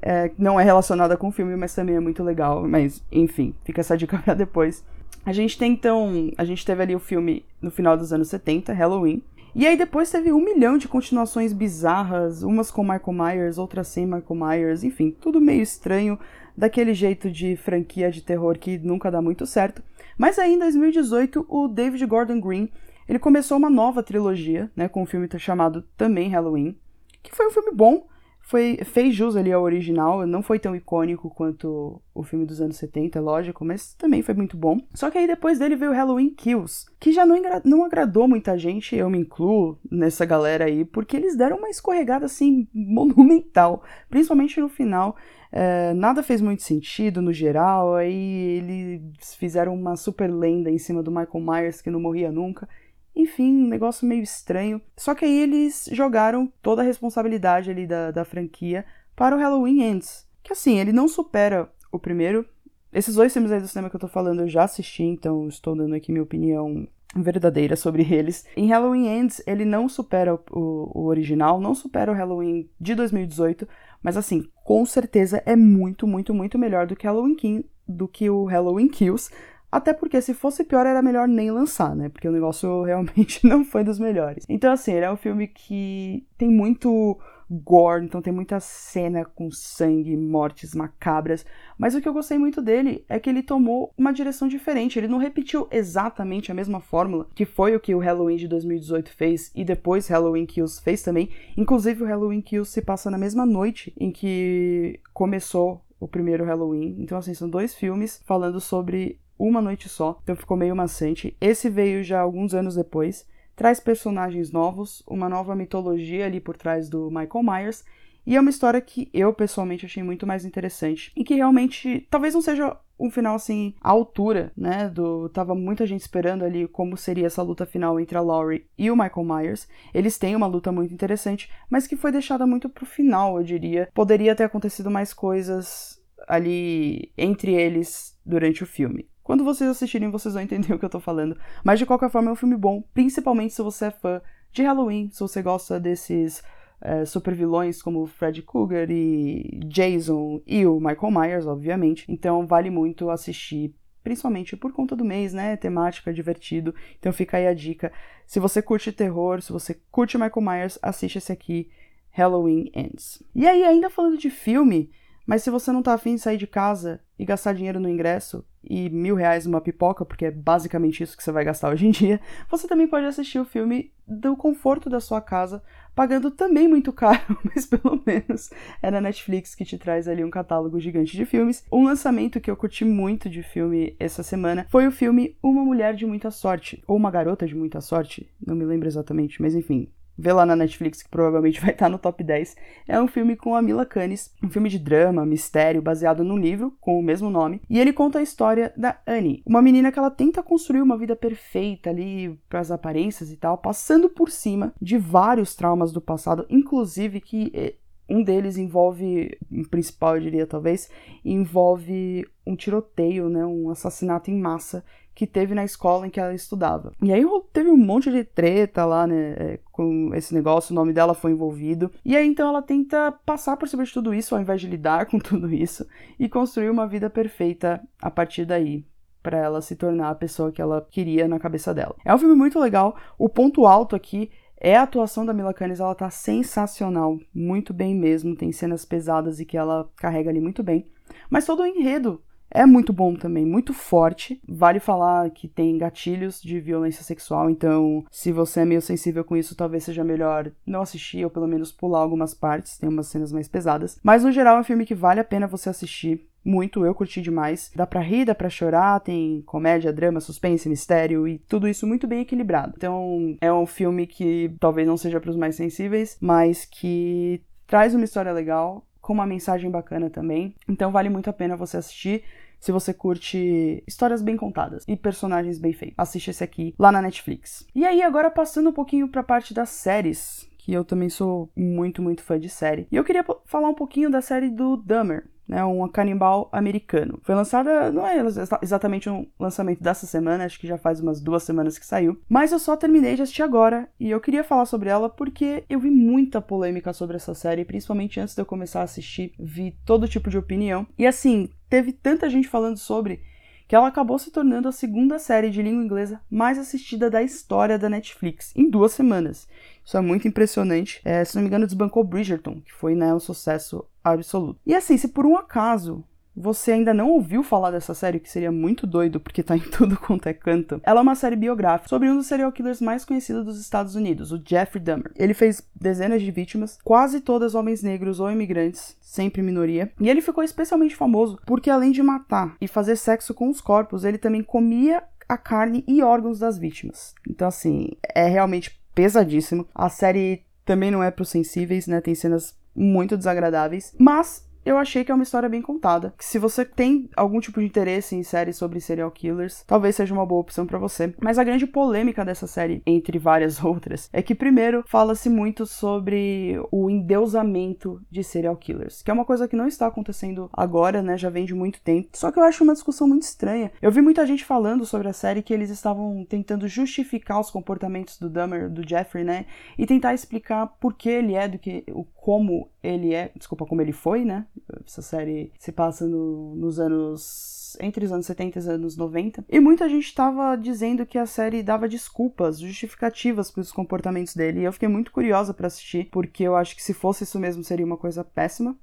é, 0.01 0.31
não 0.39 0.59
é 0.59 0.65
relacionada 0.65 1.17
com 1.17 1.29
o 1.29 1.33
filme, 1.33 1.57
mas 1.57 1.75
também 1.75 1.97
é 1.97 2.01
muito 2.01 2.23
legal. 2.23 2.67
Mas, 2.67 3.03
enfim, 3.11 3.55
fica 3.65 3.81
essa 3.81 3.97
dica 3.97 4.19
pra 4.25 4.33
depois. 4.35 4.85
A 5.25 5.33
gente 5.33 5.59
tem 5.59 5.73
então. 5.73 6.31
A 6.39 6.45
gente 6.45 6.65
teve 6.65 6.83
ali 6.83 6.95
o 6.95 7.01
filme 7.01 7.45
no 7.61 7.71
final 7.71 7.97
dos 7.97 8.13
anos 8.13 8.29
70, 8.29 8.73
Halloween. 8.73 9.23
E 9.55 9.67
aí 9.67 9.77
depois 9.77 10.11
teve 10.11 10.31
um 10.33 10.45
milhão 10.45 10.77
de 10.77 10.87
continuações 10.87 11.53
bizarras, 11.53 12.43
umas 12.43 12.71
com 12.71 12.83
Michael 12.83 13.13
Myers, 13.13 13.59
outras 13.59 13.89
sem 13.89 14.05
Michael 14.05 14.35
Myers, 14.35 14.85
enfim, 14.85 15.17
tudo 15.19 15.41
meio 15.41 15.63
estranho, 15.63 16.19
daquele 16.55 16.93
jeito 16.93 17.31
de 17.31 17.57
franquia 17.57 18.11
de 18.11 18.21
terror 18.21 18.59
que 18.59 18.77
nunca 18.77 19.11
dá 19.11 19.23
muito 19.23 19.47
certo. 19.47 19.83
Mas 20.19 20.39
aí 20.39 20.53
em 20.53 20.59
2018, 20.59 21.47
o 21.49 21.69
David 21.69 22.05
Gordon 22.05 22.39
Green 22.39 22.69
ele 23.09 23.19
começou 23.19 23.57
uma 23.57 23.71
nova 23.71 24.03
trilogia, 24.03 24.71
né, 24.75 24.89
com 24.89 25.03
um 25.03 25.07
filme 25.07 25.29
chamado 25.39 25.83
também 25.97 26.29
Halloween, 26.29 26.77
que 27.23 27.35
foi 27.35 27.47
um 27.47 27.51
filme 27.51 27.73
bom, 27.73 28.07
foi, 28.47 28.79
fez 28.85 29.13
jus 29.13 29.35
ali 29.35 29.53
ao 29.53 29.65
original, 29.65 30.25
não 30.25 30.41
foi 30.41 30.61
tão 30.61 30.77
icônico 30.77 31.29
quanto 31.29 32.01
o 32.15 32.23
filme 32.23 32.47
dos 32.47 32.61
anos 32.61 32.77
70, 32.77 33.21
lógico, 33.21 33.65
mas 33.65 33.93
também 33.95 34.23
foi 34.23 34.35
muito 34.35 34.57
bom. 34.57 34.79
Só 34.95 35.11
que 35.11 35.19
aí 35.19 35.27
depois 35.27 35.59
dele 35.59 35.75
veio 35.75 35.91
Halloween 35.91 36.31
Kills, 36.31 36.87
que 37.01 37.11
já 37.11 37.27
não, 37.27 37.43
não 37.65 37.85
agradou 37.85 38.29
muita 38.29 38.57
gente, 38.57 38.95
eu 38.95 39.11
me 39.11 39.19
incluo 39.19 39.77
nessa 39.91 40.25
galera 40.25 40.67
aí, 40.67 40.85
porque 40.85 41.17
eles 41.17 41.37
deram 41.37 41.57
uma 41.57 41.69
escorregada 41.69 42.27
assim 42.27 42.69
monumental, 42.73 43.83
principalmente 44.09 44.61
no 44.61 44.69
final. 44.69 45.17
É, 45.51 45.93
nada 45.95 46.23
fez 46.23 46.41
muito 46.41 46.63
sentido 46.63 47.21
no 47.21 47.33
geral, 47.33 47.97
aí 47.97 48.59
eles 48.59 49.35
fizeram 49.35 49.75
uma 49.75 49.97
super 49.97 50.33
lenda 50.33 50.71
em 50.71 50.79
cima 50.79 51.03
do 51.03 51.11
Michael 51.11 51.41
Myers 51.41 51.83
que 51.83 51.91
não 51.91 51.99
morria 51.99 52.31
nunca. 52.31 52.69
Enfim, 53.17 53.65
um 53.65 53.69
negócio 53.69 54.07
meio 54.07 54.23
estranho. 54.23 54.81
Só 54.95 55.15
que 55.15 55.25
aí 55.25 55.41
eles 55.41 55.89
jogaram 55.91 56.53
toda 56.61 56.83
a 56.83 56.85
responsabilidade 56.85 57.71
ali 57.71 57.87
da, 57.87 58.11
da 58.11 58.25
franquia 58.25 58.85
para 59.17 59.35
o 59.35 59.39
Halloween 59.39 59.83
Ends. 59.83 60.29
Que 60.43 60.53
assim, 60.53 60.79
ele 60.79 60.93
não 60.93 61.09
supera 61.09 61.73
o 61.91 61.99
primeiro. 61.99 62.47
Esses 62.93 63.15
dois 63.15 63.33
filmes 63.33 63.51
aí 63.51 63.61
do 63.61 63.67
cinema 63.67 63.89
que 63.89 63.97
eu 63.97 64.01
tô 64.01 64.09
falando 64.09 64.43
eu 64.43 64.49
já 64.49 64.65
assisti, 64.65 65.03
então 65.03 65.49
estou 65.49 65.75
dando 65.75 65.95
aqui 65.95 66.13
minha 66.13 66.23
opinião 66.23 66.87
verdadeira 67.15 67.75
sobre 67.75 68.03
eles. 68.13 68.45
Em 68.57 68.69
Halloween 68.69 69.09
Ends, 69.09 69.43
ele 69.47 69.65
não 69.65 69.89
supera 69.89 70.35
o, 70.35 70.41
o, 70.53 71.07
original, 71.07 71.61
não 71.61 71.75
supera 71.75 72.13
o 72.13 72.15
Halloween 72.15 72.69
de 72.81 72.95
2018, 72.95 73.67
mas 74.03 74.17
assim, 74.17 74.47
com 74.63 74.85
certeza 74.85 75.43
é 75.47 75.57
muito, 75.57 76.07
muito, 76.07 76.35
muito 76.35 76.59
melhor 76.59 76.87
do 76.87 76.95
que 76.95 77.07
Halloween 77.07 77.35
King, 77.35 77.65
do 77.89 78.07
que 78.07 78.29
o 78.29 78.45
Halloween 78.45 78.89
Kills, 78.89 79.31
até 79.77 79.93
porque 79.93 80.23
se 80.23 80.33
fosse 80.33 80.65
pior 80.65 80.87
era 80.87 81.03
melhor 81.03 81.29
nem 81.29 81.51
lançar, 81.51 81.95
né? 81.95 82.09
Porque 82.09 82.27
o 82.27 82.33
negócio 82.33 82.81
realmente 82.85 83.47
não 83.47 83.63
foi 83.63 83.85
dos 83.85 83.99
melhores. 83.99 84.47
Então, 84.49 84.73
assim, 84.73 84.93
ele 84.93 85.05
é 85.05 85.13
um 85.13 85.19
filme 85.19 85.47
que 85.47 86.27
tem 86.39 86.49
muito 86.49 87.19
gore, 87.51 88.05
então 88.05 88.23
tem 88.23 88.33
muita 88.33 88.59
cena 88.59 89.23
com 89.23 89.51
sangue, 89.51 90.17
mortes 90.17 90.75
macabras. 90.75 91.45
Mas 91.77 91.95
o 91.95 92.01
que 92.01 92.09
eu 92.09 92.15
gostei 92.15 92.39
muito 92.39 92.63
dele 92.63 93.05
é 93.07 93.21
que 93.21 93.29
ele 93.29 93.43
tomou 93.43 93.93
uma 93.99 94.13
direção 94.13 94.49
diferente. 94.49 94.99
Ele 94.99 95.09
não 95.09 95.19
repetiu 95.19 95.69
exatamente 95.71 96.51
a 96.51 96.55
mesma 96.55 96.81
fórmula, 96.81 97.29
que 97.35 97.45
foi 97.45 97.77
o 97.77 97.81
que 97.81 97.95
o 97.95 97.99
Halloween 97.99 98.37
de 98.37 98.49
2018 98.49 99.11
fez 99.13 99.53
e 99.55 99.63
depois 99.63 100.09
Halloween 100.09 100.47
Kills 100.47 100.83
fez 100.83 101.03
também. 101.03 101.29
Inclusive, 101.55 102.03
o 102.03 102.07
Halloween 102.07 102.41
Kills 102.41 102.73
se 102.73 102.81
passa 102.81 103.11
na 103.11 103.19
mesma 103.19 103.45
noite 103.45 103.93
em 104.01 104.11
que 104.11 104.99
começou 105.13 105.83
o 106.01 106.09
primeiro 106.09 106.47
Halloween. 106.47 106.97
Então, 106.99 107.19
assim, 107.19 107.35
são 107.35 107.49
dois 107.49 107.75
filmes 107.75 108.23
falando 108.25 108.59
sobre 108.59 109.21
uma 109.39 109.61
noite 109.61 109.89
só, 109.89 110.19
então 110.23 110.37
ficou 110.37 110.57
meio 110.57 110.75
maçante. 110.75 111.37
Esse 111.41 111.69
veio 111.69 112.03
já 112.03 112.21
alguns 112.21 112.55
anos 112.55 112.75
depois, 112.75 113.27
traz 113.55 113.81
personagens 113.81 114.53
novos, 114.53 115.03
uma 115.07 115.29
nova 115.29 115.55
mitologia 115.55 116.27
ali 116.27 116.41
por 116.41 116.57
trás 116.57 116.89
do 116.89 117.11
Michael 117.11 117.43
Myers, 117.43 117.85
e 118.27 118.35
é 118.35 118.41
uma 118.41 118.51
história 118.51 118.81
que 118.81 119.09
eu 119.15 119.33
pessoalmente 119.33 119.87
achei 119.87 120.03
muito 120.03 120.27
mais 120.27 120.45
interessante 120.45 121.13
e 121.17 121.23
que 121.23 121.35
realmente 121.35 122.07
talvez 122.11 122.35
não 122.35 122.43
seja 122.43 122.77
um 122.99 123.09
final 123.09 123.37
assim 123.37 123.75
à 123.81 123.91
altura, 123.91 124.53
né, 124.57 124.89
do 124.89 125.29
tava 125.29 125.55
muita 125.55 125.87
gente 125.87 126.01
esperando 126.01 126.45
ali 126.45 126.67
como 126.67 126.97
seria 126.97 127.27
essa 127.27 127.43
luta 127.43 127.65
final 127.65 128.01
entre 128.01 128.17
a 128.17 128.21
Laurie 128.21 128.67
e 128.77 128.91
o 128.91 128.97
Michael 128.97 129.25
Myers. 129.25 129.69
Eles 129.95 130.19
têm 130.19 130.35
uma 130.35 130.47
luta 130.47 130.73
muito 130.73 130.93
interessante, 130.93 131.49
mas 131.71 131.87
que 131.87 131.95
foi 131.95 132.11
deixada 132.11 132.47
muito 132.47 132.69
pro 132.69 132.85
final, 132.85 133.39
eu 133.39 133.45
diria. 133.45 133.89
Poderia 133.95 134.35
ter 134.35 134.45
acontecido 134.45 134.91
mais 134.91 135.13
coisas 135.13 136.03
ali 136.27 137.13
entre 137.17 137.55
eles 137.55 138.19
durante 138.25 138.63
o 138.65 138.67
filme. 138.67 139.09
Quando 139.27 139.43
vocês 139.43 139.69
assistirem, 139.69 140.09
vocês 140.09 140.35
vão 140.35 140.43
entender 140.45 140.71
o 140.73 140.79
que 140.79 140.85
eu 140.85 140.89
tô 140.89 141.01
falando. 141.01 141.37
Mas 141.65 141.81
de 141.81 141.85
qualquer 141.85 142.09
forma, 142.09 142.31
é 142.31 142.33
um 142.33 142.37
filme 142.37 142.57
bom, 142.57 142.85
principalmente 142.95 143.55
se 143.55 143.61
você 143.61 143.87
é 143.87 143.91
fã 143.91 144.23
de 144.53 144.63
Halloween, 144.63 145.11
se 145.11 145.19
você 145.19 145.43
gosta 145.43 145.81
desses 145.81 146.45
é, 146.81 147.05
super 147.05 147.35
vilões 147.35 147.83
como 147.83 148.07
Freddy 148.07 148.41
Krueger 148.41 148.89
e 148.89 149.59
Jason 149.65 150.41
e 150.47 150.65
o 150.65 150.79
Michael 150.79 151.11
Myers, 151.11 151.45
obviamente. 151.45 152.05
Então 152.09 152.47
vale 152.47 152.71
muito 152.71 153.11
assistir, 153.11 153.75
principalmente 154.05 154.57
por 154.57 154.73
conta 154.73 154.95
do 154.95 155.05
mês, 155.05 155.35
né? 155.35 155.57
Temática, 155.57 156.15
divertido. 156.15 156.73
Então 156.97 157.13
fica 157.13 157.37
aí 157.37 157.49
a 157.49 157.53
dica. 157.53 157.93
Se 158.29 158.39
você 158.39 158.63
curte 158.63 158.93
terror, 158.93 159.43
se 159.43 159.53
você 159.53 159.75
curte 159.91 160.17
Michael 160.17 160.41
Myers, 160.41 160.79
assiste 160.81 161.19
esse 161.19 161.33
aqui, 161.33 161.69
Halloween 162.11 162.71
Ends. 162.73 163.21
E 163.35 163.45
aí, 163.45 163.65
ainda 163.65 163.91
falando 163.91 164.19
de 164.19 164.31
filme, 164.31 164.89
mas 165.27 165.43
se 165.43 165.51
você 165.51 165.73
não 165.73 165.83
tá 165.83 165.93
afim 165.93 166.15
de 166.15 166.21
sair 166.21 166.37
de 166.37 166.47
casa 166.47 167.01
e 167.19 167.25
gastar 167.25 167.53
dinheiro 167.53 167.81
no 167.81 167.89
ingresso 167.89 168.45
e 168.63 168.89
mil 168.91 169.15
reais 169.15 169.47
numa 169.47 169.61
pipoca, 169.61 170.05
porque 170.05 170.27
é 170.27 170.31
basicamente 170.31 171.03
isso 171.03 171.17
que 171.17 171.23
você 171.23 171.33
vai 171.33 171.45
gastar 171.45 171.71
hoje 171.71 171.87
em 171.87 171.91
dia, 171.91 172.21
você 172.49 172.69
também 172.69 172.87
pode 172.87 173.07
assistir 173.07 173.39
o 173.39 173.45
filme 173.45 173.93
do 174.07 174.37
conforto 174.37 174.89
da 174.89 175.01
sua 175.01 175.21
casa, 175.21 175.63
pagando 175.95 176.31
também 176.31 176.69
muito 176.69 176.93
caro, 176.93 177.21
mas 177.45 177.67
pelo 177.67 178.01
menos 178.07 178.51
é 178.81 178.91
na 178.91 179.01
Netflix 179.01 179.55
que 179.55 179.65
te 179.65 179.79
traz 179.79 180.07
ali 180.07 180.23
um 180.25 180.31
catálogo 180.31 180.79
gigante 180.79 181.17
de 181.17 181.25
filmes. 181.25 181.65
Um 181.73 181.85
lançamento 181.85 182.41
que 182.41 182.51
eu 182.51 182.57
curti 182.57 182.85
muito 182.85 183.29
de 183.29 183.43
filme 183.43 183.97
essa 183.99 184.23
semana 184.23 184.67
foi 184.69 184.87
o 184.87 184.93
filme 184.93 185.37
Uma 185.43 185.65
Mulher 185.65 185.95
de 185.95 186.07
Muita 186.07 186.31
Sorte, 186.31 186.83
ou 186.87 186.97
Uma 186.97 187.11
Garota 187.11 187.47
de 187.47 187.55
Muita 187.55 187.81
Sorte, 187.81 188.31
não 188.45 188.55
me 188.55 188.65
lembro 188.65 188.87
exatamente, 188.87 189.41
mas 189.43 189.55
enfim, 189.55 189.89
vê 190.19 190.33
lá 190.33 190.47
na 190.47 190.57
Netflix, 190.57 191.03
que 191.03 191.09
provavelmente 191.09 191.61
vai 191.63 191.71
estar 191.71 191.89
no 191.89 191.99
top 191.99 192.23
10. 192.23 192.57
É 192.89 193.01
um 193.01 193.09
filme 193.09 193.37
com 193.37 193.55
a 193.55 193.63
Mila 193.63 193.85
Kunis, 193.85 194.33
um 194.43 194.49
filme 194.49 194.69
de 194.69 194.79
drama, 194.79 195.27
mistério, 195.27 195.83
baseado 195.83 196.25
num 196.25 196.39
livro 196.39 196.77
com 196.81 196.99
o 196.99 197.03
mesmo 197.03 197.31
nome. 197.31 197.61
E 197.69 197.79
ele 197.79 197.93
conta 197.93 198.19
a 198.19 198.23
história 198.23 198.73
da 198.77 198.99
Annie, 199.07 199.43
uma 199.47 199.63
menina 199.63 199.93
que 199.93 199.99
ela 199.99 200.11
tenta 200.11 200.43
construir 200.43 200.81
uma 200.81 200.99
vida 200.99 201.15
perfeita 201.15 201.91
ali 201.91 202.39
para 202.49 202.61
as 202.61 202.71
aparências 202.71 203.31
e 203.31 203.37
tal, 203.37 203.59
passando 203.59 204.09
por 204.09 204.31
cima 204.31 204.73
de 204.81 204.99
vários 204.99 205.55
traumas 205.55 205.93
do 205.93 206.01
passado, 206.01 206.47
inclusive 206.49 207.21
que 207.21 207.51
eh, 207.55 207.75
um 208.09 208.23
deles 208.23 208.57
envolve, 208.57 209.37
o 209.51 209.69
principal 209.69 210.17
eu 210.17 210.23
diria 210.23 210.47
talvez, 210.47 210.89
envolve 211.25 212.27
um 212.47 212.55
tiroteio, 212.55 213.29
né, 213.29 213.45
um 213.45 213.71
assassinato 213.71 214.31
em 214.31 214.39
massa 214.39 214.85
que 215.17 215.27
teve 215.27 215.55
na 215.55 215.65
escola 215.65 216.07
em 216.07 216.11
que 216.11 216.21
ela 216.21 216.35
estudava. 216.35 216.93
E 217.03 217.11
aí 217.11 217.25
teve 217.51 217.71
um 217.71 217.77
monte 217.77 218.13
de 218.13 218.23
treta 218.23 218.85
lá, 218.85 219.07
né, 219.07 219.35
é, 219.39 219.59
com 219.73 220.15
esse 220.15 220.35
negócio, 220.35 220.73
o 220.73 220.75
nome 220.75 220.93
dela 220.93 221.15
foi 221.15 221.33
envolvido. 221.33 221.91
E 222.05 222.15
aí 222.15 222.29
então 222.29 222.47
ela 222.47 222.61
tenta 222.61 223.11
passar 223.25 223.57
por 223.57 223.67
cima 223.67 223.83
de 223.83 223.93
tudo 223.93 224.13
isso, 224.13 224.35
ao 224.35 224.41
invés 224.43 224.61
de 224.61 224.67
lidar 224.67 225.07
com 225.07 225.19
tudo 225.19 225.53
isso, 225.53 225.87
e 226.21 226.29
construir 226.29 226.69
uma 226.69 226.87
vida 226.87 227.09
perfeita 227.09 227.83
a 228.01 228.11
partir 228.11 228.45
daí 228.45 228.85
para 229.23 229.39
ela 229.39 229.63
se 229.63 229.75
tornar 229.75 230.11
a 230.11 230.15
pessoa 230.15 230.53
que 230.53 230.61
ela 230.61 230.87
queria 230.91 231.27
na 231.27 231.41
cabeça 231.41 231.73
dela. 231.73 231.97
É 232.05 232.15
um 232.15 232.19
filme 232.19 232.35
muito 232.35 232.61
legal. 232.61 232.95
O 233.19 233.29
ponto 233.29 233.67
alto 233.67 233.97
aqui 233.97 234.31
é 234.61 234.77
a 234.77 234.83
atuação 234.83 235.25
da 235.25 235.33
Mila 235.33 235.55
Kunis, 235.55 235.81
ela 235.81 235.95
tá 235.95 236.11
sensacional, 236.11 237.19
muito 237.35 237.73
bem 237.73 237.95
mesmo, 237.95 238.37
tem 238.37 238.53
cenas 238.53 238.85
pesadas 238.85 239.41
e 239.41 239.47
que 239.47 239.57
ela 239.57 239.91
carrega 239.97 240.29
ali 240.29 240.41
muito 240.41 240.63
bem. 240.63 240.87
Mas 241.31 241.47
todo 241.47 241.63
o 241.63 241.67
enredo 241.67 242.23
é 242.51 242.65
muito 242.65 242.93
bom 242.93 243.15
também, 243.15 243.45
muito 243.45 243.73
forte. 243.73 244.41
Vale 244.49 244.81
falar 244.81 245.31
que 245.31 245.49
tem 245.49 245.77
gatilhos 245.79 246.41
de 246.41 246.61
violência 246.61 247.03
sexual, 247.03 247.51
então 247.51 248.05
se 248.11 248.33
você 248.33 248.61
é 248.61 248.65
meio 248.65 248.81
sensível 248.81 249.25
com 249.25 249.37
isso, 249.37 249.57
talvez 249.57 249.85
seja 249.85 250.05
melhor 250.05 250.51
não 250.67 250.83
assistir 250.83 251.25
ou 251.25 251.31
pelo 251.31 251.47
menos 251.47 251.73
pular 251.73 252.01
algumas 252.01 252.35
partes, 252.35 252.79
tem 252.79 252.89
umas 252.89 253.09
cenas 253.09 253.33
mais 253.33 253.49
pesadas. 253.49 253.99
Mas 254.03 254.25
no 254.25 254.33
geral 254.33 254.57
é 254.57 254.61
um 254.61 254.65
filme 254.65 254.87
que 254.87 254.95
vale 254.95 255.21
a 255.21 255.25
pena 255.25 255.47
você 255.47 255.69
assistir. 255.69 256.27
muito, 256.47 256.87
eu 256.87 256.95
curti 256.95 257.21
demais. 257.21 257.73
Dá 257.75 257.87
pra 257.87 258.01
rir, 258.01 258.25
dá 258.25 258.35
pra 258.35 258.49
chorar, 258.49 259.01
tem 259.01 259.43
comédia, 259.45 259.93
drama, 259.93 260.21
suspense, 260.21 260.69
mistério 260.69 261.27
e 261.27 261.39
tudo 261.41 261.67
isso 261.67 261.87
muito 261.87 262.07
bem 262.07 262.21
equilibrado. 262.21 262.75
Então, 262.77 263.37
é 263.41 263.53
um 263.53 263.67
filme 263.67 264.07
que 264.07 264.55
talvez 264.61 264.87
não 264.87 264.97
seja 264.97 265.21
para 265.21 265.31
os 265.31 265.37
mais 265.37 265.57
sensíveis, 265.57 266.17
mas 266.21 266.65
que 266.65 267.43
traz 267.67 267.95
uma 267.95 268.05
história 268.05 268.33
legal, 268.33 268.86
com 269.07 269.13
uma 269.13 269.25
mensagem 269.25 269.71
bacana 269.71 270.11
também. 270.11 270.53
Então, 270.69 270.91
vale 270.91 271.09
muito 271.09 271.31
a 271.31 271.33
pena 271.33 271.57
você 271.57 271.77
assistir 271.77 272.25
se 272.59 272.73
você 272.73 272.93
curte 272.93 273.85
histórias 273.87 274.21
bem 274.21 274.37
contadas 274.37 274.83
e 274.89 274.97
personagens 274.97 275.61
bem 275.61 275.73
feitos. 275.73 275.95
Assiste 275.97 276.31
esse 276.31 276.43
aqui 276.43 276.75
lá 276.77 276.91
na 276.91 277.01
Netflix. 277.01 277.65
E 277.73 277.87
aí, 277.87 278.03
agora 278.03 278.29
passando 278.33 278.71
um 278.71 278.73
pouquinho 278.73 279.07
pra 279.07 279.23
parte 279.23 279.55
das 279.55 279.69
séries, 279.69 280.49
que 280.67 280.73
eu 280.73 280.85
também 280.85 281.09
sou 281.09 281.49
muito, 281.57 282.03
muito 282.03 282.25
fã 282.25 282.41
de 282.41 282.49
série. 282.49 282.89
E 282.91 282.97
eu 282.97 283.05
queria 283.05 283.25
falar 283.45 283.69
um 283.69 283.75
pouquinho 283.75 284.11
da 284.11 284.21
série 284.21 284.51
do 284.51 284.77
Dahmer, 284.77 285.25
né, 285.47 285.65
um 285.65 285.87
canibal 285.87 286.49
americano. 286.51 287.21
Foi 287.23 287.37
lançada, 287.37 287.93
não 287.93 288.05
é 288.05 288.17
exatamente 288.61 289.09
um 289.09 289.29
lançamento 289.39 289.81
dessa 289.81 290.07
semana, 290.07 290.45
acho 290.45 290.59
que 290.59 290.67
já 290.67 290.77
faz 290.77 290.99
umas 290.99 291.21
duas 291.21 291.45
semanas 291.45 291.79
que 291.79 291.87
saiu, 291.87 292.21
mas 292.29 292.51
eu 292.51 292.59
só 292.59 292.77
terminei 292.77 293.15
de 293.15 293.23
assistir 293.23 293.45
agora 293.45 293.89
e 294.01 294.11
eu 294.11 294.21
queria 294.21 294.43
falar 294.43 294.67
sobre 294.67 294.89
ela 294.89 295.09
porque 295.09 295.63
eu 295.71 295.79
vi 295.79 295.89
muita 295.89 296.41
polêmica 296.41 296.93
sobre 296.93 297.15
essa 297.15 297.33
série, 297.33 297.65
principalmente 297.65 298.19
antes 298.19 298.35
de 298.35 298.43
eu 298.43 298.47
começar 298.47 298.81
a 298.81 298.85
assistir, 298.85 299.35
vi 299.39 299.79
todo 299.87 300.09
tipo 300.09 300.29
de 300.29 300.37
opinião. 300.37 300.85
E 300.99 301.07
assim, 301.07 301.49
teve 301.71 301.93
tanta 301.93 302.29
gente 302.29 302.49
falando 302.49 302.77
sobre 302.77 303.21
que 303.67 303.75
ela 303.75 303.89
acabou 303.89 304.19
se 304.19 304.31
tornando 304.31 304.69
a 304.69 304.73
segunda 304.73 305.19
série 305.19 305.51
de 305.51 305.63
língua 305.63 305.83
inglesa 305.83 306.21
mais 306.31 306.59
assistida 306.59 307.11
da 307.11 307.23
história 307.23 307.79
da 307.79 307.89
Netflix, 307.89 308.53
em 308.55 308.69
duas 308.69 308.93
semanas. 308.93 309.49
Isso 309.85 309.97
é 309.97 310.01
muito 310.01 310.29
impressionante. 310.29 311.01
É, 311.05 311.25
se 311.25 311.35
não 311.35 311.43
me 311.43 311.49
engano, 311.49 311.67
desbancou 311.67 312.05
Bridgerton, 312.05 312.61
que 312.61 312.73
foi 312.73 312.95
né, 312.95 313.13
um 313.15 313.21
sucesso 313.21 313.85
absoluto. 314.03 314.61
E 314.65 314.75
assim, 314.75 314.97
se 314.97 315.09
por 315.09 315.27
um 315.27 315.37
acaso 315.37 316.05
você 316.37 316.73
ainda 316.73 316.93
não 316.93 317.11
ouviu 317.11 317.43
falar 317.43 317.71
dessa 317.71 317.95
série, 317.95 318.21
que 318.21 318.31
seria 318.31 318.53
muito 318.53 318.87
doido 318.87 319.19
porque 319.19 319.43
tá 319.43 319.57
em 319.57 319.61
tudo 319.71 319.99
quanto 319.99 320.29
é 320.29 320.35
canto, 320.35 320.81
ela 320.85 321.01
é 321.01 321.03
uma 321.03 321.15
série 321.15 321.37
biográfica 321.37 321.89
sobre 321.89 322.11
um 322.11 322.17
dos 322.17 322.27
serial 322.27 322.53
killers 322.53 322.81
mais 322.81 323.05
conhecidos 323.05 323.45
dos 323.45 323.61
Estados 323.61 323.95
Unidos, 323.95 324.33
o 324.33 324.43
Jeffrey 324.45 324.83
Dahmer. 324.83 325.13
Ele 325.17 325.35
fez 325.35 325.63
dezenas 325.75 326.21
de 326.21 326.31
vítimas, 326.31 326.79
quase 326.85 327.21
todas 327.21 327.55
homens 327.55 327.83
negros 327.83 328.21
ou 328.21 328.31
imigrantes, 328.31 328.97
sempre 329.01 329.43
minoria, 329.43 329.91
e 330.01 330.09
ele 330.09 330.21
ficou 330.21 330.45
especialmente 330.45 330.95
famoso 330.95 331.39
porque 331.47 331.71
além 331.71 331.93
de 331.93 332.03
matar 332.03 332.57
e 332.61 332.69
fazer 332.69 332.97
sexo 332.97 333.33
com 333.33 333.49
os 333.49 333.61
corpos, 333.61 334.05
ele 334.05 334.19
também 334.19 334.43
comia 334.43 335.03
a 335.29 335.39
carne 335.39 335.85
e 335.89 336.03
órgãos 336.03 336.39
das 336.39 336.59
vítimas. 336.59 337.15
Então 337.29 337.49
assim, 337.49 337.91
é 338.15 338.29
realmente 338.29 338.79
pesadíssimo. 338.95 339.67
A 339.75 339.89
série 339.89 340.45
também 340.65 340.91
não 340.91 341.03
é 341.03 341.11
para 341.11 341.23
os 341.23 341.29
sensíveis, 341.29 341.87
né? 341.87 342.01
Tem 342.01 342.15
cenas 342.15 342.55
muito 342.75 343.17
desagradáveis, 343.17 343.95
mas 343.99 344.46
eu 344.67 344.77
achei 344.77 345.05
que 345.05 345.13
é 345.13 345.15
uma 345.15 345.23
história 345.23 345.49
bem 345.49 345.63
contada. 345.63 346.13
Que 346.19 346.25
se 346.25 346.39
você 346.39 346.65
tem 346.65 347.09
algum 347.17 347.39
tipo 347.39 347.61
de 347.61 347.67
interesse 347.67 348.17
em 348.17 348.25
séries 348.25 348.57
sobre 348.57 348.81
serial 348.81 349.11
killers, 349.13 349.63
talvez 349.65 349.95
seja 349.95 350.13
uma 350.13 350.27
boa 350.27 350.41
opção 350.41 350.67
para 350.67 350.79
você. 350.79 351.15
Mas 351.23 351.39
a 351.39 351.45
grande 351.45 351.67
polêmica 351.69 352.25
dessa 352.25 352.49
série, 352.49 352.83
entre 352.85 353.19
várias 353.19 353.63
outras, 353.65 354.11
é 354.13 354.21
que 354.21 354.35
primeiro 354.35 354.83
fala-se 354.89 355.31
muito 355.31 355.65
sobre 355.65 356.61
o 356.73 356.91
endeusamento 356.91 358.03
de 358.11 358.25
serial 358.25 358.57
killers, 358.57 359.03
que 359.03 359.11
é 359.11 359.15
uma 359.15 359.25
coisa 359.25 359.47
que 359.47 359.55
não 359.55 359.69
está 359.69 359.87
acontecendo 359.87 360.51
agora, 360.53 361.01
né? 361.01 361.17
Já 361.17 361.31
vem 361.31 361.45
de 361.45 361.55
muito 361.55 361.81
tempo. 361.81 362.09
Só 362.13 362.33
que 362.33 362.39
eu 362.39 362.43
acho 362.43 362.65
uma 362.65 362.73
discussão 362.73 363.07
muito 363.07 363.23
estranha. 363.23 363.71
Eu 363.81 363.93
vi 363.93 364.01
muita 364.01 364.27
gente 364.27 364.45
falando 364.45 364.85
sobre 364.85 365.09
a 365.09 365.13
série 365.13 365.43
que 365.43 365.55
eles 365.55 365.71
estavam 365.71 366.27
tentando 366.29 366.67
justificar 366.67 367.41
os 367.41 367.51
comportamentos 367.51 368.19
do 368.19 368.29
Dahmer, 368.29 368.69
do 368.69 368.87
Jeffrey, 368.87 369.23
né? 369.23 369.47
E 369.79 369.87
tentar 369.87 370.13
explicar 370.13 370.67
por 370.81 370.95
que 370.95 371.09
ele 371.09 371.35
é 371.35 371.47
do 371.47 371.59
que 371.59 371.85
o 371.89 372.05
como 372.05 372.69
ele 372.83 373.15
é, 373.15 373.31
desculpa, 373.37 373.65
como 373.65 373.81
ele 373.81 373.93
foi, 373.93 374.25
né? 374.25 374.47
Essa 374.87 375.03
série 375.03 375.53
se 375.59 375.73
passa 375.73 376.07
no, 376.07 376.55
nos 376.57 376.79
anos. 376.79 377.77
entre 377.81 378.05
os 378.05 378.13
anos 378.13 378.27
70 378.27 378.59
e 378.59 378.61
os 378.61 378.69
anos 378.69 378.97
90. 378.97 379.45
E 379.49 379.61
muita 379.61 379.89
gente 379.89 380.07
estava 380.07 380.57
dizendo 380.57 381.07
que 381.07 381.19
a 381.19 381.27
série 381.27 381.63
dava 381.63 381.89
desculpas, 381.89 382.59
justificativas 382.59 383.51
para 383.51 383.61
os 383.61 383.73
comportamentos 383.73 384.35
dele. 384.35 384.61
E 384.61 384.65
eu 384.65 384.73
fiquei 384.73 384.89
muito 384.89 385.13
curiosa 385.13 385.53
para 385.53 385.67
assistir, 385.67 386.09
porque 386.11 386.43
eu 386.45 386.57
acho 386.57 386.75
que 386.75 386.83
se 386.83 386.95
fosse 386.95 387.25
isso 387.25 387.39
mesmo 387.39 387.63
seria 387.65 387.87
uma 387.87 387.97
coisa 387.97 388.25
péssima. 388.25 388.77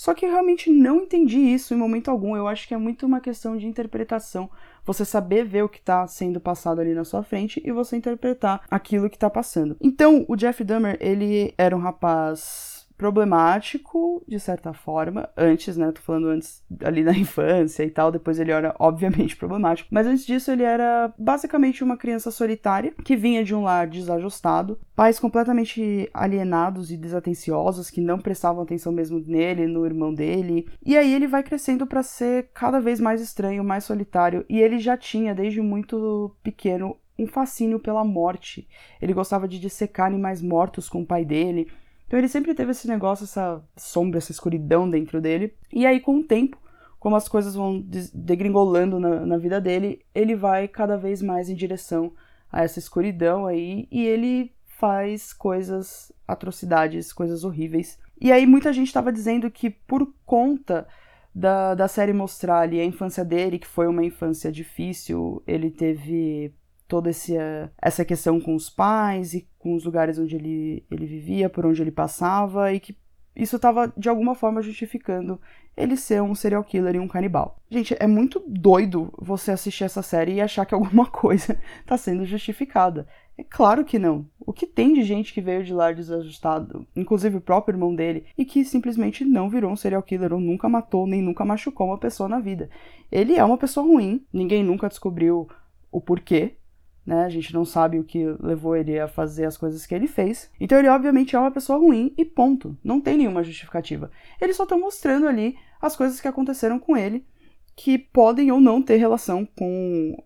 Só 0.00 0.14
que 0.14 0.24
eu 0.24 0.30
realmente 0.30 0.70
não 0.70 1.02
entendi 1.02 1.38
isso 1.38 1.74
em 1.74 1.76
momento 1.76 2.10
algum. 2.10 2.34
Eu 2.34 2.48
acho 2.48 2.66
que 2.66 2.72
é 2.72 2.78
muito 2.78 3.04
uma 3.04 3.20
questão 3.20 3.54
de 3.54 3.66
interpretação. 3.66 4.48
Você 4.82 5.04
saber 5.04 5.44
ver 5.44 5.62
o 5.62 5.68
que 5.68 5.78
está 5.78 6.06
sendo 6.06 6.40
passado 6.40 6.80
ali 6.80 6.94
na 6.94 7.04
sua 7.04 7.22
frente 7.22 7.60
e 7.62 7.70
você 7.70 7.98
interpretar 7.98 8.62
aquilo 8.70 9.10
que 9.10 9.16
está 9.16 9.28
passando. 9.28 9.76
Então, 9.78 10.24
o 10.26 10.36
Jeff 10.36 10.64
Dahmer, 10.64 10.96
ele 11.02 11.52
era 11.58 11.76
um 11.76 11.80
rapaz 11.80 12.79
problemático, 13.00 14.22
de 14.28 14.38
certa 14.38 14.74
forma, 14.74 15.26
antes, 15.34 15.74
né? 15.74 15.90
Tô 15.90 16.02
falando 16.02 16.28
antes 16.28 16.62
ali 16.84 17.02
da 17.02 17.12
infância 17.16 17.82
e 17.82 17.90
tal, 17.90 18.12
depois 18.12 18.38
ele 18.38 18.52
era 18.52 18.76
obviamente 18.78 19.34
problemático. 19.38 19.88
Mas 19.90 20.06
antes 20.06 20.26
disso, 20.26 20.50
ele 20.50 20.64
era 20.64 21.10
basicamente 21.18 21.82
uma 21.82 21.96
criança 21.96 22.30
solitária 22.30 22.92
que 23.02 23.16
vinha 23.16 23.42
de 23.42 23.54
um 23.54 23.62
lar 23.62 23.86
desajustado, 23.86 24.78
pais 24.94 25.18
completamente 25.18 26.10
alienados 26.12 26.90
e 26.90 26.96
desatenciosos 26.98 27.88
que 27.88 28.02
não 28.02 28.18
prestavam 28.18 28.62
atenção 28.62 28.92
mesmo 28.92 29.18
nele, 29.26 29.66
no 29.66 29.86
irmão 29.86 30.12
dele. 30.12 30.68
E 30.84 30.94
aí 30.94 31.14
ele 31.14 31.26
vai 31.26 31.42
crescendo 31.42 31.86
para 31.86 32.02
ser 32.02 32.50
cada 32.52 32.80
vez 32.80 33.00
mais 33.00 33.22
estranho, 33.22 33.64
mais 33.64 33.84
solitário, 33.84 34.44
e 34.46 34.60
ele 34.60 34.78
já 34.78 34.94
tinha 34.94 35.34
desde 35.34 35.62
muito 35.62 36.36
pequeno 36.42 36.98
um 37.18 37.26
fascínio 37.26 37.80
pela 37.80 38.04
morte. 38.04 38.68
Ele 39.00 39.14
gostava 39.14 39.48
de 39.48 39.58
dissecar 39.58 40.06
animais 40.06 40.42
mortos 40.42 40.86
com 40.86 41.00
o 41.00 41.06
pai 41.06 41.24
dele. 41.24 41.66
Então 42.10 42.18
ele 42.18 42.26
sempre 42.26 42.52
teve 42.56 42.72
esse 42.72 42.88
negócio, 42.88 43.22
essa 43.22 43.62
sombra, 43.76 44.18
essa 44.18 44.32
escuridão 44.32 44.90
dentro 44.90 45.20
dele. 45.20 45.54
E 45.72 45.86
aí, 45.86 46.00
com 46.00 46.16
o 46.16 46.24
tempo, 46.24 46.58
como 46.98 47.14
as 47.14 47.28
coisas 47.28 47.54
vão 47.54 47.80
degringolando 48.12 48.98
na, 48.98 49.24
na 49.24 49.38
vida 49.38 49.60
dele, 49.60 50.04
ele 50.12 50.34
vai 50.34 50.66
cada 50.66 50.96
vez 50.96 51.22
mais 51.22 51.48
em 51.48 51.54
direção 51.54 52.12
a 52.50 52.64
essa 52.64 52.80
escuridão 52.80 53.46
aí 53.46 53.86
e 53.92 54.04
ele 54.04 54.52
faz 54.66 55.32
coisas, 55.32 56.10
atrocidades, 56.26 57.12
coisas 57.12 57.44
horríveis. 57.44 57.96
E 58.20 58.32
aí 58.32 58.44
muita 58.44 58.72
gente 58.72 58.88
estava 58.88 59.12
dizendo 59.12 59.48
que 59.48 59.70
por 59.70 60.12
conta 60.26 60.88
da, 61.32 61.76
da 61.76 61.86
série 61.86 62.12
mostrar 62.12 62.58
ali 62.58 62.80
a 62.80 62.84
infância 62.84 63.24
dele, 63.24 63.56
que 63.56 63.68
foi 63.68 63.86
uma 63.86 64.04
infância 64.04 64.50
difícil, 64.50 65.44
ele 65.46 65.70
teve 65.70 66.52
toda 66.90 67.08
esse, 67.08 67.36
essa 67.80 68.04
questão 68.04 68.40
com 68.40 68.52
os 68.56 68.68
pais 68.68 69.32
e 69.32 69.48
com 69.60 69.76
os 69.76 69.84
lugares 69.84 70.18
onde 70.18 70.34
ele, 70.34 70.84
ele 70.90 71.06
vivia, 71.06 71.48
por 71.48 71.64
onde 71.64 71.80
ele 71.80 71.92
passava, 71.92 72.72
e 72.72 72.80
que 72.80 72.98
isso 73.34 73.54
estava 73.54 73.92
de 73.96 74.08
alguma 74.08 74.34
forma 74.34 74.60
justificando 74.60 75.40
ele 75.76 75.96
ser 75.96 76.20
um 76.20 76.34
serial 76.34 76.64
killer 76.64 76.96
e 76.96 76.98
um 76.98 77.06
canibal. 77.06 77.56
Gente, 77.70 77.96
é 78.00 78.08
muito 78.08 78.42
doido 78.44 79.14
você 79.16 79.52
assistir 79.52 79.84
essa 79.84 80.02
série 80.02 80.34
e 80.34 80.40
achar 80.40 80.66
que 80.66 80.74
alguma 80.74 81.06
coisa 81.08 81.56
está 81.78 81.96
sendo 81.96 82.24
justificada. 82.24 83.06
É 83.38 83.44
claro 83.44 83.84
que 83.84 83.98
não. 83.98 84.26
O 84.40 84.52
que 84.52 84.66
tem 84.66 84.92
de 84.92 85.04
gente 85.04 85.32
que 85.32 85.40
veio 85.40 85.62
de 85.62 85.72
lá 85.72 85.92
desajustado, 85.92 86.84
inclusive 86.94 87.36
o 87.36 87.40
próprio 87.40 87.74
irmão 87.74 87.94
dele, 87.94 88.26
e 88.36 88.44
que 88.44 88.64
simplesmente 88.64 89.24
não 89.24 89.48
virou 89.48 89.70
um 89.70 89.76
serial 89.76 90.02
killer 90.02 90.32
ou 90.32 90.40
nunca 90.40 90.68
matou 90.68 91.06
nem 91.06 91.22
nunca 91.22 91.44
machucou 91.44 91.86
uma 91.86 91.98
pessoa 91.98 92.28
na 92.28 92.40
vida. 92.40 92.68
Ele 93.12 93.36
é 93.36 93.44
uma 93.44 93.56
pessoa 93.56 93.86
ruim, 93.86 94.26
ninguém 94.32 94.64
nunca 94.64 94.88
descobriu 94.88 95.48
o 95.90 96.00
porquê, 96.00 96.56
né? 97.04 97.24
A 97.24 97.28
gente 97.28 97.52
não 97.52 97.64
sabe 97.64 97.98
o 97.98 98.04
que 98.04 98.24
levou 98.40 98.76
ele 98.76 98.98
a 98.98 99.08
fazer 99.08 99.44
as 99.44 99.56
coisas 99.56 99.86
que 99.86 99.94
ele 99.94 100.06
fez. 100.06 100.50
Então 100.60 100.78
ele 100.78 100.88
obviamente 100.88 101.34
é 101.34 101.38
uma 101.38 101.50
pessoa 101.50 101.78
ruim 101.78 102.14
e 102.16 102.24
ponto. 102.24 102.76
Não 102.84 103.00
tem 103.00 103.18
nenhuma 103.18 103.42
justificativa. 103.42 104.10
Eles 104.40 104.56
só 104.56 104.64
estão 104.64 104.78
mostrando 104.78 105.26
ali 105.26 105.56
as 105.80 105.96
coisas 105.96 106.20
que 106.20 106.28
aconteceram 106.28 106.78
com 106.78 106.96
ele, 106.96 107.26
que 107.74 107.98
podem 107.98 108.52
ou 108.52 108.60
não 108.60 108.82
ter 108.82 108.96
relação 108.96 109.46
com 109.46 110.16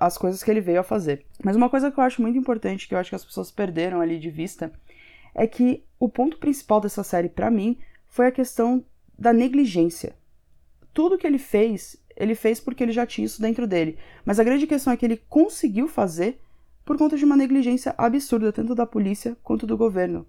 as 0.00 0.16
coisas 0.18 0.42
que 0.42 0.50
ele 0.50 0.60
veio 0.60 0.80
a 0.80 0.84
fazer. 0.84 1.24
Mas 1.42 1.56
uma 1.56 1.70
coisa 1.70 1.90
que 1.90 1.98
eu 1.98 2.04
acho 2.04 2.22
muito 2.22 2.38
importante, 2.38 2.88
que 2.88 2.94
eu 2.94 2.98
acho 2.98 3.10
que 3.10 3.16
as 3.16 3.24
pessoas 3.24 3.50
perderam 3.50 4.00
ali 4.00 4.18
de 4.18 4.30
vista, 4.30 4.72
é 5.34 5.46
que 5.46 5.84
o 5.98 6.08
ponto 6.08 6.38
principal 6.38 6.80
dessa 6.80 7.02
série 7.02 7.28
para 7.28 7.50
mim 7.50 7.78
foi 8.06 8.26
a 8.26 8.32
questão 8.32 8.84
da 9.18 9.32
negligência. 9.32 10.14
Tudo 10.92 11.18
que 11.18 11.26
ele 11.26 11.38
fez 11.38 12.02
ele 12.16 12.34
fez 12.34 12.60
porque 12.60 12.82
ele 12.82 12.92
já 12.92 13.06
tinha 13.06 13.24
isso 13.24 13.40
dentro 13.40 13.66
dele. 13.66 13.96
Mas 14.24 14.38
a 14.38 14.44
grande 14.44 14.66
questão 14.66 14.92
é 14.92 14.96
que 14.96 15.04
ele 15.04 15.20
conseguiu 15.28 15.88
fazer 15.88 16.38
por 16.84 16.98
conta 16.98 17.16
de 17.16 17.24
uma 17.24 17.36
negligência 17.36 17.94
absurda, 17.96 18.52
tanto 18.52 18.74
da 18.74 18.86
polícia 18.86 19.36
quanto 19.42 19.66
do 19.66 19.76
governo. 19.76 20.26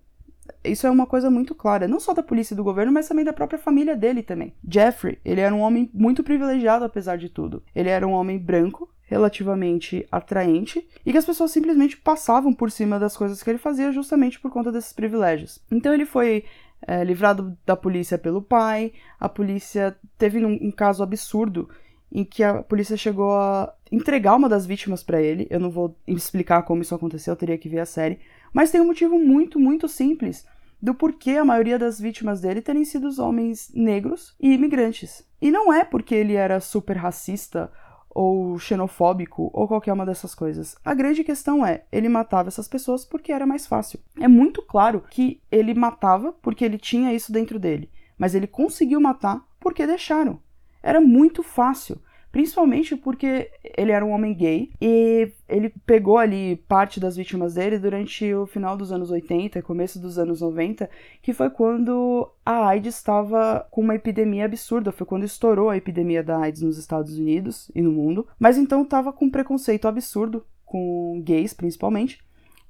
Isso 0.64 0.86
é 0.86 0.90
uma 0.90 1.08
coisa 1.08 1.30
muito 1.30 1.56
clara, 1.56 1.88
não 1.88 2.00
só 2.00 2.14
da 2.14 2.24
polícia 2.24 2.54
e 2.54 2.58
do 2.58 2.64
governo, 2.64 2.92
mas 2.92 3.08
também 3.08 3.26
da 3.26 3.34
própria 3.34 3.60
família 3.60 3.96
dele 3.96 4.22
também. 4.22 4.54
Jeffrey, 4.68 5.18
ele 5.26 5.42
era 5.42 5.54
um 5.54 5.60
homem 5.60 5.90
muito 5.94 6.24
privilegiado 6.24 6.86
apesar 6.86 7.18
de 7.18 7.30
tudo. 7.30 7.64
Ele 7.74 7.90
era 7.90 8.08
um 8.08 8.12
homem 8.12 8.38
branco, 8.38 8.90
relativamente 9.04 10.08
atraente, 10.12 10.88
e 11.06 11.12
que 11.12 11.18
as 11.18 11.26
pessoas 11.26 11.52
simplesmente 11.52 11.98
passavam 11.98 12.54
por 12.54 12.72
cima 12.72 13.00
das 13.00 13.18
coisas 13.18 13.42
que 13.42 13.50
ele 13.50 13.58
fazia 13.58 13.92
justamente 13.92 14.40
por 14.40 14.52
conta 14.52 14.72
desses 14.72 14.94
privilégios. 14.94 15.60
Então 15.72 15.94
ele 15.94 16.06
foi 16.06 16.44
é, 16.88 17.04
livrado 17.04 17.58
da 17.66 17.76
polícia 17.76 18.18
pelo 18.18 18.42
pai. 18.42 18.94
A 19.20 19.28
polícia 19.28 19.96
teve 20.18 20.46
um, 20.46 20.54
um, 20.62 20.72
caso 20.72 21.04
absurdo 21.04 21.70
em 22.12 22.24
que 22.24 22.44
a 22.44 22.62
polícia 22.64 22.96
chegou 22.96 23.34
a 23.34 23.74
entregar 23.92 24.36
uma 24.36 24.48
das 24.48 24.66
vítimas 24.66 25.04
para 25.04 25.22
ele. 25.22 25.48
Eu 25.50 25.60
não 25.60 25.70
vou 25.70 25.98
explicar 26.08 26.64
como 26.64 26.82
isso 26.82 26.96
aconteceu, 26.96 27.34
eu 27.34 27.38
teria 27.38 27.58
que 27.58 27.70
ver 27.70 27.80
a 27.80 27.86
série. 27.86 28.20
Mas 28.54 28.72
tem 28.72 28.80
um 28.80 28.88
motivo 28.88 29.18
muito, 29.20 29.60
muito 29.60 29.88
simples 29.88 30.46
do 30.82 30.94
porquê 30.94 31.32
a 31.32 31.46
maioria 31.46 31.80
das 31.80 32.00
vítimas 32.00 32.42
dele 32.42 32.62
terem 32.62 32.86
sido 32.86 33.08
os 33.08 33.18
homens 33.18 33.72
negros 33.74 34.36
e 34.40 34.54
imigrantes. 34.54 35.26
E 35.42 35.52
não 35.52 35.74
é 35.74 35.84
porque 35.84 36.14
ele 36.14 36.36
era 36.36 36.60
super 36.60 36.98
racista 36.98 37.72
ou 38.16 38.58
xenofóbico 38.58 39.52
ou 39.54 39.68
qualquer 39.68 39.92
uma 39.92 40.06
dessas 40.06 40.34
coisas. 40.34 40.78
A 40.86 40.94
grande 40.94 41.22
questão 41.22 41.66
é, 41.66 41.84
ele 41.92 42.08
matava 42.08 42.48
essas 42.48 42.68
pessoas 42.68 43.04
porque 43.04 43.34
era 43.34 43.46
mais 43.46 43.68
fácil. 43.68 44.00
É 44.18 44.28
muito 44.28 44.62
claro 44.62 45.04
que 45.12 45.42
ele 45.52 45.74
matava 45.74 46.32
porque 46.32 46.64
ele 46.64 46.78
tinha 46.78 47.14
isso 47.14 47.34
dentro 47.34 47.60
dele, 47.60 47.92
mas 48.18 48.34
ele 48.34 48.48
conseguiu 48.48 49.02
matar 49.02 49.46
porque 49.60 49.86
deixaram. 49.86 50.40
Era 50.82 51.02
muito 51.02 51.44
fácil. 51.44 52.00
Principalmente 52.36 52.98
porque 52.98 53.50
ele 53.78 53.94
era 53.94 54.06
um 54.06 54.12
homem 54.12 54.34
gay 54.34 54.70
e 54.82 55.32
ele 55.48 55.70
pegou 55.86 56.18
ali 56.18 56.58
parte 56.68 57.00
das 57.00 57.16
vítimas 57.16 57.54
dele 57.54 57.80
durante 57.80 58.34
o 58.34 58.46
final 58.46 58.76
dos 58.76 58.92
anos 58.92 59.10
80 59.10 59.58
e 59.58 59.62
começo 59.62 60.02
dos 60.02 60.20
anos 60.20 60.42
90, 60.42 60.90
que 61.22 61.32
foi 61.32 61.50
quando 61.50 62.30
a 62.46 62.68
AIDS 62.68 62.94
estava 62.94 63.66
com 63.72 63.80
uma 63.80 63.96
epidemia 63.96 64.44
absurda, 64.44 64.92
foi 64.92 65.08
quando 65.08 65.24
estourou 65.24 65.70
a 65.70 65.78
epidemia 65.78 66.22
da 66.22 66.38
AIDS 66.38 66.62
nos 66.62 66.78
Estados 66.78 67.18
Unidos 67.18 67.72
e 67.74 67.82
no 67.82 67.94
mundo, 67.94 68.28
mas 68.38 68.58
então 68.58 68.82
estava 68.82 69.14
com 69.14 69.28
um 69.28 69.32
preconceito 69.32 69.88
absurdo 69.88 70.46
com 70.66 71.22
gays 71.24 71.54
principalmente. 71.54 72.20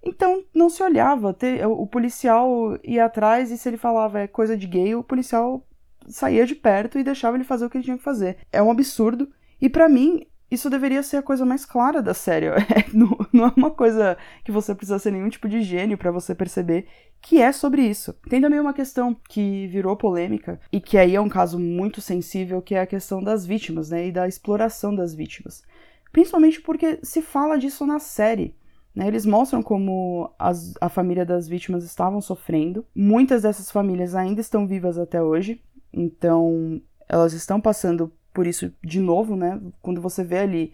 Então 0.03 0.43
não 0.53 0.69
se 0.69 0.83
olhava, 0.83 1.35
o 1.67 1.87
policial 1.87 2.77
ia 2.83 3.05
atrás 3.05 3.49
e 3.49 3.57
se 3.57 3.67
ele 3.67 3.77
falava 3.77 4.19
é 4.19 4.27
coisa 4.27 4.55
de 4.55 4.67
gay, 4.67 4.93
o 4.93 5.03
policial 5.03 5.65
saía 6.07 6.45
de 6.45 6.53
perto 6.53 6.99
e 6.99 7.03
deixava 7.03 7.35
ele 7.35 7.43
fazer 7.43 7.65
o 7.65 7.69
que 7.71 7.77
ele 7.77 7.83
tinha 7.83 7.97
que 7.97 8.03
fazer. 8.03 8.37
É 8.53 8.61
um 8.61 8.69
absurdo 8.69 9.27
e 9.61 9.69
para 9.69 9.89
mim, 9.89 10.25
isso 10.49 10.69
deveria 10.69 11.01
ser 11.01 11.17
a 11.17 11.23
coisa 11.23 11.45
mais 11.45 11.65
clara 11.65 12.01
da 12.01 12.13
série. 12.13 12.47
É, 12.75 12.85
não, 12.93 13.17
não, 13.31 13.45
é 13.45 13.53
uma 13.55 13.71
coisa 13.71 14.17
que 14.43 14.51
você 14.51 14.73
precisa 14.73 14.99
ser 14.99 15.11
nenhum 15.11 15.29
tipo 15.29 15.49
de 15.49 15.61
gênio 15.61 15.97
para 15.97 16.11
você 16.11 16.33
perceber 16.35 16.87
que 17.21 17.41
é 17.41 17.51
sobre 17.51 17.81
isso. 17.81 18.13
Tem 18.29 18.39
também 18.39 18.59
uma 18.59 18.73
questão 18.73 19.15
que 19.27 19.67
virou 19.67 19.97
polêmica 19.97 20.59
e 20.71 20.79
que 20.79 20.97
aí 20.97 21.15
é 21.15 21.21
um 21.21 21.29
caso 21.29 21.59
muito 21.59 21.99
sensível, 21.99 22.61
que 22.61 22.75
é 22.75 22.81
a 22.81 22.85
questão 22.85 23.23
das 23.23 23.45
vítimas, 23.45 23.89
né, 23.89 24.07
e 24.07 24.11
da 24.11 24.27
exploração 24.27 24.95
das 24.95 25.15
vítimas. 25.15 25.63
Principalmente 26.11 26.61
porque 26.61 26.99
se 27.01 27.21
fala 27.21 27.57
disso 27.57 27.85
na 27.85 27.99
série. 27.99 28.55
Né, 28.93 29.07
eles 29.07 29.25
mostram 29.25 29.61
como 29.61 30.31
as, 30.37 30.73
a 30.79 30.87
família 30.87 31.25
das 31.25 31.47
vítimas 31.47 31.83
estavam 31.83 32.21
sofrendo. 32.21 32.85
Muitas 32.95 33.41
dessas 33.41 33.71
famílias 33.71 34.13
ainda 34.13 34.39
estão 34.39 34.67
vivas 34.67 34.97
até 34.97 35.21
hoje, 35.21 35.61
então 35.91 36.79
elas 37.09 37.33
estão 37.33 37.59
passando 37.59 38.13
por 38.35 38.45
isso, 38.45 38.69
de 38.83 38.99
novo, 38.99 39.37
né? 39.37 39.59
Quando 39.81 40.01
você 40.01 40.21
vê 40.21 40.39
ali 40.39 40.73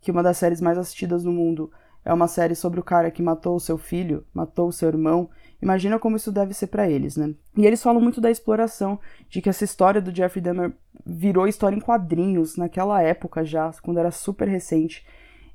que 0.00 0.10
uma 0.10 0.24
das 0.24 0.36
séries 0.36 0.60
mais 0.60 0.76
assistidas 0.76 1.22
no 1.22 1.32
mundo 1.32 1.70
é 2.04 2.12
uma 2.12 2.26
série 2.26 2.56
sobre 2.56 2.80
o 2.80 2.82
cara 2.82 3.12
que 3.12 3.22
matou 3.22 3.54
o 3.54 3.60
seu 3.60 3.78
filho, 3.78 4.26
matou 4.34 4.68
o 4.68 4.72
seu 4.72 4.88
irmão, 4.88 5.30
imagina 5.62 6.00
como 6.00 6.16
isso 6.16 6.32
deve 6.32 6.52
ser 6.52 6.66
para 6.66 6.90
eles, 6.90 7.16
né? 7.16 7.32
E 7.56 7.64
eles 7.64 7.80
falam 7.80 8.02
muito 8.02 8.20
da 8.20 8.30
exploração, 8.30 8.98
de 9.30 9.40
que 9.40 9.48
essa 9.48 9.64
história 9.64 10.00
do 10.00 10.14
Jeffrey 10.14 10.42
Dahmer 10.42 10.72
virou 11.04 11.46
história 11.46 11.76
em 11.76 11.80
quadrinhos 11.80 12.56
naquela 12.56 13.00
época 13.00 13.44
já, 13.44 13.72
quando 13.82 13.98
era 13.98 14.10
super 14.10 14.48
recente. 14.48 15.06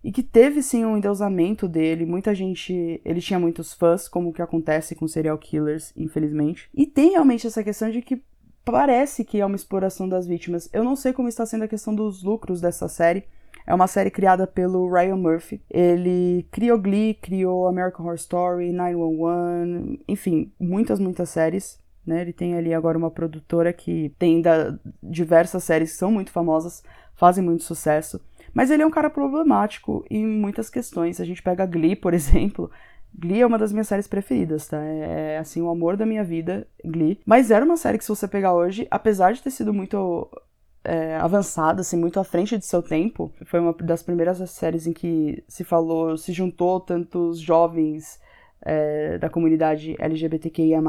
E 0.02 0.12
que 0.12 0.24
teve 0.24 0.64
sim 0.64 0.86
um 0.86 0.98
endeusamento 0.98 1.68
dele, 1.68 2.06
muita 2.06 2.34
gente. 2.34 3.00
Ele 3.06 3.22
tinha 3.22 3.40
muitos 3.40 3.74
fãs, 3.74 4.08
como 4.08 4.34
que 4.34 4.42
acontece 4.42 4.96
com 4.96 5.08
serial 5.08 5.38
killers, 5.38 5.94
infelizmente. 5.96 6.70
E 6.74 6.88
tem 6.88 7.12
realmente 7.12 7.46
essa 7.46 7.64
questão 7.64 7.92
de 7.92 8.02
que 8.02 8.24
parece 8.64 9.24
que 9.24 9.40
é 9.40 9.46
uma 9.46 9.56
exploração 9.56 10.08
das 10.08 10.26
vítimas. 10.28 10.70
Eu 10.72 10.84
não 10.84 10.96
sei 10.96 11.14
como 11.14 11.28
está 11.28 11.46
sendo 11.46 11.64
a 11.64 11.68
questão 11.68 11.94
dos 11.94 12.24
lucros 12.24 12.62
dessa 12.62 12.88
série. 12.88 13.24
É 13.66 13.74
uma 13.74 13.88
série 13.88 14.10
criada 14.10 14.48
pelo 14.48 14.92
Ryan 14.92 15.18
Murphy. 15.18 15.62
Ele 15.70 16.48
criou 16.52 16.80
Glee, 16.80 17.14
criou 17.14 17.68
American 17.68 18.06
Horror 18.06 18.16
Story, 18.16 18.72
911, 18.72 20.00
enfim, 20.08 20.52
muitas, 20.60 21.00
muitas 21.00 21.30
séries. 21.30 21.80
Né? 22.06 22.22
Ele 22.22 22.34
tem 22.34 22.56
ali 22.56 22.74
agora 22.74 22.98
uma 22.98 23.12
produtora 23.12 23.72
que 23.72 24.14
tem 24.18 24.42
da, 24.42 24.78
diversas 25.02 25.64
séries 25.64 25.92
que 25.92 25.98
são 25.98 26.12
muito 26.12 26.32
famosas, 26.32 26.84
fazem 27.16 27.44
muito 27.44 27.64
sucesso. 27.64 28.20
Mas 28.54 28.70
ele 28.70 28.84
é 28.84 28.86
um 28.86 28.92
cara 28.92 29.10
problemático 29.10 30.04
em 30.10 30.26
muitas 30.26 30.70
questões. 30.70 31.22
A 31.22 31.26
gente 31.26 31.42
pega 31.42 31.66
Glee, 31.66 31.96
por 31.96 32.14
exemplo, 32.16 32.72
Glee 33.14 33.42
é 33.42 33.46
uma 33.46 33.58
das 33.58 33.72
minhas 33.72 33.88
séries 33.88 34.08
preferidas, 34.08 34.68
tá? 34.68 34.82
É, 34.82 35.38
assim, 35.38 35.62
o 35.62 35.70
amor 35.70 35.98
da 35.98 36.06
minha 36.06 36.24
vida, 36.24 36.68
Glee. 36.84 37.20
Mas 37.26 37.52
era 37.52 37.64
uma 37.64 37.78
série 37.78 37.98
que, 37.98 38.04
se 38.04 38.10
você 38.10 38.28
pegar 38.28 38.54
hoje, 38.54 38.88
apesar 38.90 39.34
de 39.34 39.42
ter 39.42 39.52
sido 39.52 39.74
muito 39.74 40.30
é, 40.84 41.18
avançada, 41.18 41.82
assim, 41.82 41.98
muito 41.98 42.20
à 42.20 42.24
frente 42.24 42.58
de 42.58 42.66
seu 42.66 42.82
tempo, 42.82 43.32
foi 43.46 43.60
uma 43.60 43.74
das 43.74 44.02
primeiras 44.02 44.38
séries 44.50 44.88
em 44.88 44.94
que 44.94 45.44
se 45.48 45.64
falou, 45.64 46.18
se 46.18 46.34
juntou 46.34 46.80
tantos 46.80 47.40
jovens 47.40 48.20
é, 48.62 49.18
da 49.18 49.30
comunidade 49.30 49.96
LGBTQIA. 50.00 50.82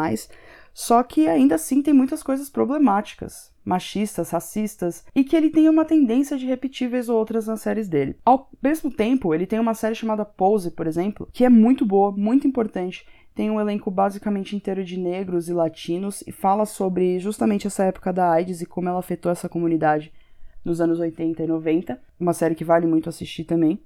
Só 0.73 1.03
que 1.03 1.29
ainda 1.29 1.57
assim 1.57 1.83
tem 1.83 1.93
muitas 1.93 2.23
coisas 2.23 2.49
problemáticas, 2.49 3.52
machistas, 3.65 4.31
racistas, 4.31 5.05
e 5.15 5.23
que 5.25 5.37
ele 5.37 5.51
tem 5.51 5.69
uma 5.69 5.85
tendência 5.85 6.37
de 6.37 6.47
repetir 6.47 6.91
ou 7.09 7.17
outras 7.17 7.47
nas 7.47 7.61
séries 7.61 7.89
dele. 7.89 8.17
Ao 8.25 8.49
mesmo 8.63 8.91
tempo, 8.91 9.35
ele 9.35 9.47
tem 9.47 9.59
uma 9.59 9.75
série 9.75 9.95
chamada 9.95 10.25
Pose, 10.25 10.71
por 10.71 10.87
exemplo, 10.87 11.29
que 11.33 11.45
é 11.45 11.49
muito 11.49 11.87
boa, 11.87 12.13
muito 12.13 12.47
importante. 12.47 13.07
Tem 13.35 13.51
um 13.51 13.61
elenco 13.61 13.91
basicamente 13.91 14.55
inteiro 14.55 14.85
de 14.85 14.99
negros 14.99 15.49
e 15.49 15.55
latinos 15.55 16.23
e 16.27 16.33
fala 16.33 16.67
sobre 16.67 17.19
justamente 17.19 17.67
essa 17.67 17.85
época 17.85 18.13
da 18.13 18.31
AIDS 18.31 18.61
e 18.61 18.67
como 18.67 18.89
ela 18.89 18.99
afetou 18.99 19.33
essa 19.33 19.49
comunidade 19.49 20.13
nos 20.65 20.81
anos 20.81 21.01
80 21.01 21.43
e 21.43 21.47
90. 21.47 22.01
Uma 22.21 22.33
série 22.33 22.55
que 22.55 22.65
vale 22.65 22.87
muito 22.87 23.09
assistir 23.09 23.45
também. 23.45 23.81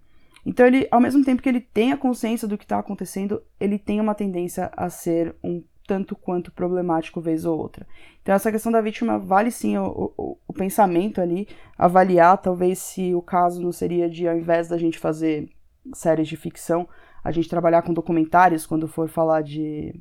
Então, 0.45 0.65
ele, 0.65 0.87
ao 0.91 1.01
mesmo 1.01 1.25
tempo 1.25 1.43
que 1.43 1.49
ele 1.49 1.61
tem 1.61 1.93
a 1.93 1.97
consciência 1.97 2.47
do 2.47 2.57
que 2.57 2.65
está 2.65 2.79
acontecendo, 2.79 3.43
ele 3.59 3.79
tem 3.79 4.01
uma 4.01 4.15
tendência 4.15 4.71
a 4.77 4.89
ser 4.89 5.35
um 5.43 5.63
tanto 5.87 6.17
quanto 6.17 6.53
problemático 6.53 7.21
vez 7.21 7.45
ou 7.45 7.59
outra. 7.59 7.87
Então 8.23 8.35
essa 8.35 8.51
questão 8.51 8.73
da 8.73 8.81
vítima 8.81 9.19
vale 9.19 9.51
sim 9.51 9.79
o, 9.79 10.13
o, 10.17 10.39
o, 10.47 10.53
pensamento 10.53 11.21
ali, 11.21 11.49
avaliar 11.79 12.39
talvez 12.39 12.79
se 12.79 13.15
o 13.15 13.23
caso 13.23 13.63
não 13.63 13.73
seria 13.73 14.09
de 14.09 14.27
ao 14.27 14.37
invés 14.37 14.69
da 14.69 14.77
gente 14.77 14.99
fazer 14.99 15.49
séries 15.95 16.29
de 16.29 16.37
ficção, 16.37 16.89
a 17.23 17.31
gente 17.31 17.49
trabalhar 17.49 17.83
com 17.83 17.95
documentários 17.95 18.67
quando 18.67 18.89
for 18.89 19.09
falar 19.09 19.43
de, 19.43 19.95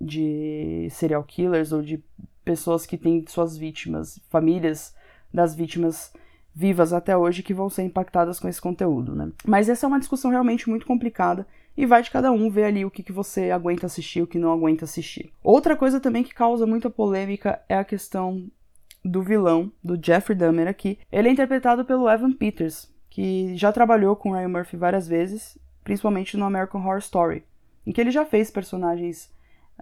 de 0.00 0.88
serial 0.90 1.24
killers 1.24 1.72
ou 1.72 1.82
de 1.82 2.02
pessoas 2.44 2.86
que 2.86 2.98
têm 2.98 3.24
suas 3.26 3.56
vítimas, 3.56 4.20
famílias 4.28 4.94
das 5.32 5.54
vítimas 5.54 6.12
vivas 6.54 6.92
até 6.92 7.16
hoje 7.16 7.42
que 7.42 7.54
vão 7.54 7.70
ser 7.70 7.82
impactadas 7.82 8.40
com 8.40 8.48
esse 8.48 8.60
conteúdo, 8.60 9.14
né? 9.14 9.30
Mas 9.46 9.68
essa 9.68 9.86
é 9.86 9.88
uma 9.88 10.00
discussão 10.00 10.30
realmente 10.30 10.68
muito 10.68 10.84
complicada 10.84 11.46
e 11.76 11.86
vai 11.86 12.02
de 12.02 12.10
cada 12.10 12.30
um 12.32 12.50
ver 12.50 12.64
ali 12.64 12.84
o 12.84 12.90
que, 12.90 13.02
que 13.02 13.12
você 13.12 13.50
aguenta 13.50 13.86
assistir, 13.86 14.22
o 14.22 14.26
que 14.26 14.38
não 14.38 14.52
aguenta 14.52 14.84
assistir. 14.84 15.32
Outra 15.42 15.76
coisa 15.76 16.00
também 16.00 16.22
que 16.22 16.34
causa 16.34 16.66
muita 16.66 16.90
polêmica 16.90 17.60
é 17.68 17.76
a 17.76 17.84
questão 17.84 18.50
do 19.04 19.22
vilão, 19.22 19.72
do 19.82 19.98
Jeffrey 20.00 20.36
Dahmer 20.36 20.68
aqui. 20.68 20.98
Ele 21.10 21.28
é 21.28 21.32
interpretado 21.32 21.84
pelo 21.84 22.08
Evan 22.10 22.32
Peters, 22.32 22.92
que 23.08 23.56
já 23.56 23.72
trabalhou 23.72 24.14
com 24.14 24.32
Ryan 24.32 24.48
Murphy 24.48 24.76
várias 24.76 25.08
vezes, 25.08 25.58
principalmente 25.82 26.36
no 26.36 26.44
American 26.44 26.80
Horror 26.80 26.98
Story, 26.98 27.44
em 27.86 27.92
que 27.92 28.00
ele 28.00 28.10
já 28.10 28.24
fez 28.24 28.50
personagens 28.50 29.32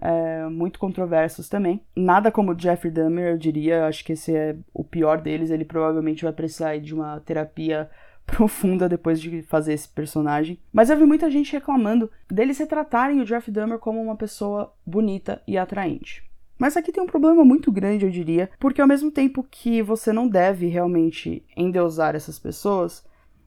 é, 0.01 0.45
muito 0.45 0.79
controversos 0.79 1.49
também. 1.49 1.81
Nada 1.95 2.31
como 2.31 2.57
Jeffrey 2.57 2.91
Dahmer, 2.91 3.33
eu 3.33 3.37
diria, 3.37 3.85
acho 3.85 4.03
que 4.03 4.13
esse 4.13 4.35
é 4.35 4.55
o 4.73 4.83
pior 4.83 5.21
deles, 5.21 5.51
ele 5.51 5.65
provavelmente 5.65 6.23
vai 6.23 6.33
precisar 6.33 6.79
de 6.79 6.93
uma 6.93 7.19
terapia 7.19 7.89
profunda 8.29 8.87
depois 8.87 9.19
de 9.19 9.41
fazer 9.43 9.73
esse 9.73 9.87
personagem. 9.89 10.59
Mas 10.71 10.89
eu 10.89 10.97
vi 10.97 11.05
muita 11.05 11.29
gente 11.29 11.51
reclamando 11.51 12.09
deles 12.29 12.57
retratarem 12.57 13.19
o 13.19 13.25
Jeff 13.25 13.49
Dahmer 13.51 13.79
como 13.79 14.01
uma 14.01 14.15
pessoa 14.15 14.73
bonita 14.85 15.41
e 15.47 15.57
atraente. 15.57 16.23
Mas 16.57 16.75
aqui 16.75 16.91
tem 16.91 17.01
um 17.01 17.07
problema 17.07 17.45
muito 17.45 17.71
grande, 17.71 18.05
eu 18.05 18.11
diria, 18.11 18.49
porque 18.59 18.81
ao 18.81 18.87
mesmo 18.87 19.09
tempo 19.09 19.47
que 19.49 19.81
você 19.81 20.11
não 20.11 20.27
deve 20.27 20.67
realmente 20.67 21.45
endeusar 21.55 22.15
essas 22.15 22.37
pessoas, 22.37 23.05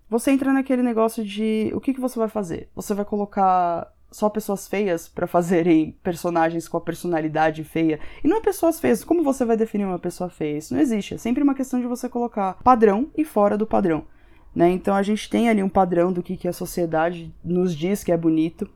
você 0.09 0.31
entra 0.31 0.53
naquele 0.53 0.83
negócio 0.83 1.23
de 1.23 1.71
o 1.75 1.81
que, 1.81 1.93
que 1.93 2.01
você 2.01 2.19
vai 2.19 2.29
fazer? 2.29 2.71
Você 2.75 2.95
vai 2.95 3.05
colocar 3.05 3.93
só 4.11 4.29
pessoas 4.29 4.69
feias 4.69 5.09
para 5.09 5.27
fazerem 5.27 5.97
personagens 6.03 6.69
com 6.69 6.77
a 6.77 6.81
personalidade 6.81 7.65
feia. 7.65 7.99
E 8.23 8.29
não 8.29 8.37
é 8.37 8.41
pessoas 8.41 8.79
feias. 8.79 9.03
Como 9.03 9.23
você 9.23 9.45
vai 9.45 9.57
definir 9.57 9.85
uma 9.85 9.99
pessoa 9.99 10.29
feia? 10.29 10.59
Isso 10.59 10.75
não 10.75 10.81
existe. 10.81 11.15
É 11.15 11.19
sempre 11.19 11.43
uma 11.43 11.55
questão 11.55 11.81
de 11.81 11.87
você 11.87 12.09
colocar 12.09 12.59
padrão 12.63 13.11
e 13.17 13.25
fora 13.25 13.57
do 13.57 13.67
padrão. 13.67 14.05
Né? 14.55 14.71
Então 14.71 14.95
a 14.95 15.03
gente 15.03 15.29
tem 15.31 15.49
ali 15.49 15.63
um 15.63 15.69
padrão 15.69 16.13
do 16.13 16.23
que, 16.23 16.37
que 16.37 16.49
a 16.49 16.53
sociedade 16.53 17.35
nos 17.45 17.75
diz 17.75 18.05
que 18.05 18.13
é 18.13 18.17
bonito. 18.17 18.69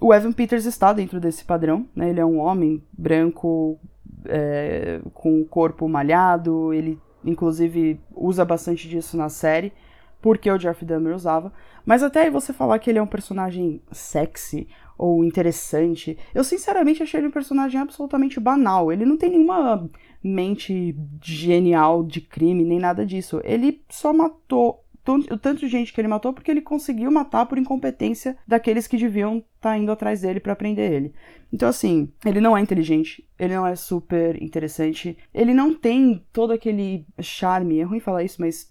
O 0.00 0.12
Evan 0.12 0.32
Peters 0.32 0.66
está 0.66 0.92
dentro 0.92 1.18
desse 1.18 1.44
padrão, 1.44 1.86
né? 1.94 2.10
ele 2.10 2.20
é 2.20 2.24
um 2.24 2.38
homem 2.38 2.82
branco, 2.92 3.78
é, 4.26 5.00
com 5.14 5.40
o 5.40 5.44
corpo 5.44 5.88
malhado, 5.88 6.72
ele 6.72 6.98
inclusive 7.24 7.98
usa 8.14 8.44
bastante 8.44 8.88
disso 8.88 9.16
na 9.16 9.28
série, 9.28 9.72
porque 10.20 10.50
o 10.50 10.58
Jeff 10.58 10.84
Dahmer 10.84 11.14
usava. 11.14 11.52
Mas 11.84 12.02
até 12.02 12.22
aí 12.22 12.30
você 12.30 12.52
falar 12.52 12.78
que 12.78 12.90
ele 12.90 12.98
é 12.98 13.02
um 13.02 13.06
personagem 13.06 13.80
sexy 13.90 14.68
ou 14.98 15.24
interessante, 15.24 16.18
eu 16.34 16.42
sinceramente 16.42 17.02
achei 17.02 17.20
ele 17.20 17.28
um 17.28 17.32
personagem 17.32 17.80
absolutamente 17.80 18.40
banal. 18.40 18.92
Ele 18.92 19.04
não 19.04 19.16
tem 19.16 19.30
nenhuma 19.30 19.88
mente 20.22 20.96
genial 21.22 22.02
de 22.02 22.20
crime, 22.20 22.64
nem 22.64 22.78
nada 22.78 23.04
disso. 23.04 23.40
Ele 23.44 23.82
só 23.88 24.12
matou 24.12 24.84
o 25.14 25.38
tanto 25.38 25.60
de 25.60 25.68
gente 25.68 25.92
que 25.92 26.00
ele 26.00 26.08
matou 26.08 26.32
porque 26.32 26.50
ele 26.50 26.60
conseguiu 26.60 27.10
matar 27.10 27.46
por 27.46 27.58
incompetência 27.58 28.36
daqueles 28.46 28.86
que 28.86 28.96
deviam 28.96 29.38
estar 29.38 29.70
tá 29.70 29.78
indo 29.78 29.92
atrás 29.92 30.20
dele 30.22 30.40
para 30.40 30.56
prender 30.56 30.92
ele. 30.92 31.14
Então, 31.52 31.68
assim, 31.68 32.12
ele 32.24 32.40
não 32.40 32.56
é 32.56 32.60
inteligente, 32.60 33.26
ele 33.38 33.54
não 33.54 33.66
é 33.66 33.76
super 33.76 34.42
interessante, 34.42 35.16
ele 35.32 35.54
não 35.54 35.74
tem 35.74 36.24
todo 36.32 36.52
aquele 36.52 37.06
charme, 37.20 37.80
é 37.80 37.84
ruim 37.84 38.00
falar 38.00 38.24
isso, 38.24 38.40
mas 38.40 38.70